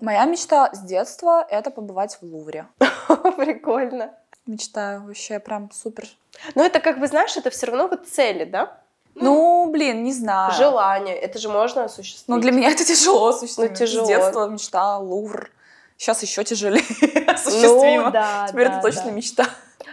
Моя 0.00 0.24
мечта 0.24 0.72
с 0.72 0.80
детства— 0.80 1.46
это 1.50 1.70
побывать 1.70 2.18
в 2.20 2.22
Лувре. 2.22 2.66
Прикольно. 3.36 4.14
Мечтаю 4.46 5.04
вообще 5.04 5.40
прям 5.40 5.70
супер. 5.72 6.08
Ну, 6.54 6.64
это 6.64 6.80
как 6.80 7.00
бы, 7.00 7.06
знаешь, 7.06 7.36
это 7.36 7.50
все 7.50 7.66
равно 7.66 7.88
вот 7.88 8.06
цели, 8.06 8.44
да? 8.44 8.78
Ну, 9.14 9.68
блин, 9.70 10.04
не 10.04 10.12
знаю. 10.12 10.52
Желание. 10.54 11.16
Это 11.16 11.38
же 11.38 11.48
можно 11.48 11.84
осуществить. 11.84 12.28
Ну, 12.28 12.38
для 12.38 12.52
меня 12.52 12.70
это 12.70 12.84
тяжело 12.84 13.28
осуществимо. 13.28 13.68
Ну, 13.68 13.74
тяжело. 13.74 14.04
С 14.04 14.08
детства 14.08 14.48
мечта 14.48 14.98
Лувр. 14.98 15.50
Сейчас 15.96 16.22
еще 16.22 16.44
тяжелее 16.44 16.80
осуществимо. 17.26 18.06
Ну, 18.06 18.10
да, 18.12 18.46
Теперь 18.48 18.68
да, 18.68 18.74
это 18.74 18.82
точно 18.82 19.06
да. 19.06 19.10
мечта. 19.10 19.46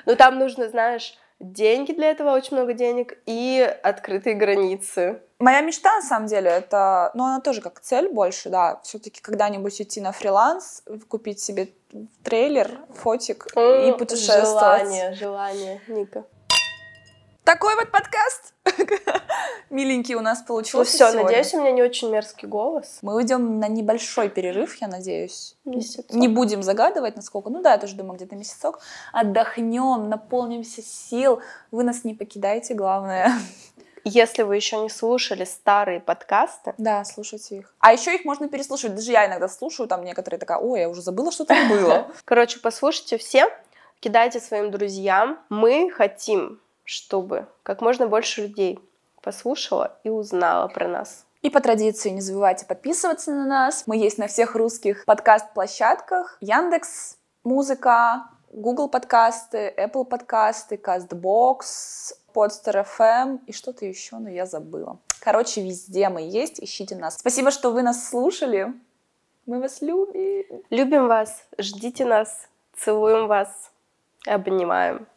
Ну, 0.06 0.16
там 0.16 0.38
нужно, 0.38 0.70
знаешь, 0.70 1.18
деньги 1.40 1.92
для 1.92 2.12
этого, 2.12 2.32
очень 2.32 2.56
много 2.58 2.74
денег, 2.74 3.18
и 3.26 3.62
открытые 3.84 4.36
границы. 4.36 5.22
Моя 5.38 5.62
мечта, 5.62 5.94
на 5.96 6.02
самом 6.02 6.28
деле, 6.28 6.50
это, 6.50 7.12
ну, 7.14 7.26
она 7.26 7.42
тоже 7.42 7.62
как 7.62 7.80
цель 7.82 8.08
больше, 8.10 8.50
да, 8.50 8.80
все-таки 8.84 9.22
когда-нибудь 9.22 9.82
идти 9.82 10.00
на 10.02 10.12
фриланс, 10.14 10.84
купить 11.08 11.40
себе 11.42 11.70
трейлер, 12.24 12.80
фотик 12.96 13.48
и 13.56 13.60
М, 13.60 13.98
путешествовать. 13.98 14.84
Желание, 14.84 15.14
желание, 15.14 15.82
Ника. 15.88 16.24
Такой 17.44 17.76
вот 17.76 17.92
подкаст. 17.92 18.55
Миленький 19.70 20.16
у 20.16 20.22
нас 20.22 20.40
Ну 20.42 20.46
получился 20.46 20.92
все, 20.92 20.98
сегодня. 21.12 21.24
надеюсь, 21.24 21.54
у 21.54 21.60
меня 21.60 21.72
не 21.72 21.82
очень 21.84 22.10
мерзкий 22.10 22.48
голос. 22.48 23.00
Мы 23.02 23.16
уйдем 23.16 23.60
на 23.60 23.68
небольшой 23.68 24.30
перерыв, 24.30 24.76
я 24.82 24.88
надеюсь. 24.88 25.56
Месяцок. 25.66 26.12
Не 26.12 26.28
будем 26.28 26.64
загадывать, 26.64 27.16
насколько. 27.16 27.50
Ну 27.50 27.62
да, 27.62 27.74
я 27.74 27.78
тоже 27.78 27.96
думаю, 27.96 28.16
где-то 28.16 28.36
месяцок. 28.36 28.80
Отдохнем, 29.12 30.10
наполнимся 30.10 30.82
сил. 30.82 31.42
Вы 31.72 31.84
нас 31.84 32.04
не 32.04 32.14
покидайте, 32.14 32.74
главное. 32.74 33.32
Если 34.08 34.44
вы 34.44 34.56
еще 34.56 34.78
не 34.78 34.90
слушали 34.90 35.46
старые 35.46 36.00
подкасты, 36.00 36.76
Да, 36.78 37.04
слушайте 37.06 37.58
их. 37.58 37.74
А 37.80 37.92
еще 37.92 38.14
их 38.14 38.24
можно 38.24 38.48
переслушивать. 38.48 38.96
Даже 38.96 39.12
я 39.12 39.26
иногда 39.26 39.48
слушаю, 39.50 39.88
там 39.90 40.04
некоторые 40.04 40.40
такая, 40.40 40.60
ой, 40.60 40.82
я 40.82 40.90
уже 40.90 41.02
забыла, 41.02 41.32
что 41.32 41.44
там 41.44 41.68
было. 41.68 42.08
короче, 42.26 42.60
послушайте 42.60 43.18
все, 43.18 43.48
кидайте 44.00 44.40
своим 44.40 44.70
друзьям. 44.70 45.40
Мы 45.50 45.90
хотим, 45.90 46.62
чтобы 46.86 47.48
как 47.64 47.82
можно 47.82 48.08
больше 48.08 48.44
людей 48.44 48.80
послушала 49.22 50.00
и 50.04 50.10
узнала 50.10 50.68
про 50.68 50.88
нас. 50.88 51.26
И 51.42 51.50
по 51.50 51.60
традиции 51.60 52.10
не 52.10 52.22
забывайте 52.22 52.66
подписываться 52.66 53.32
на 53.32 53.46
нас. 53.46 53.84
Мы 53.86 53.98
есть 53.98 54.18
на 54.18 54.28
всех 54.28 54.56
русских 54.56 55.06
подкаст-площадках. 55.06 56.38
Яндекс, 56.42 57.18
Музыка, 57.44 58.26
Google 58.52 58.90
подкасты, 58.90 59.74
Apple 59.78 60.06
подкасты, 60.06 60.76
CastBox, 60.76 61.60
Podster 62.34 62.86
FM 62.98 63.42
и 63.46 63.52
что-то 63.52 63.86
еще, 63.86 64.18
но 64.18 64.30
я 64.30 64.46
забыла. 64.46 64.98
Короче, 65.20 65.62
везде 65.62 66.10
мы 66.10 66.22
есть, 66.22 66.60
ищите 66.60 66.96
нас. 66.96 67.18
Спасибо, 67.18 67.52
что 67.52 67.72
вы 67.72 67.84
нас 67.84 68.10
слушали. 68.10 68.74
Мы 69.46 69.60
вас 69.60 69.82
любим. 69.82 70.64
Любим 70.70 71.08
вас, 71.08 71.44
ждите 71.60 72.06
нас, 72.06 72.48
целуем 72.76 73.28
вас, 73.28 73.72
обнимаем. 74.26 75.08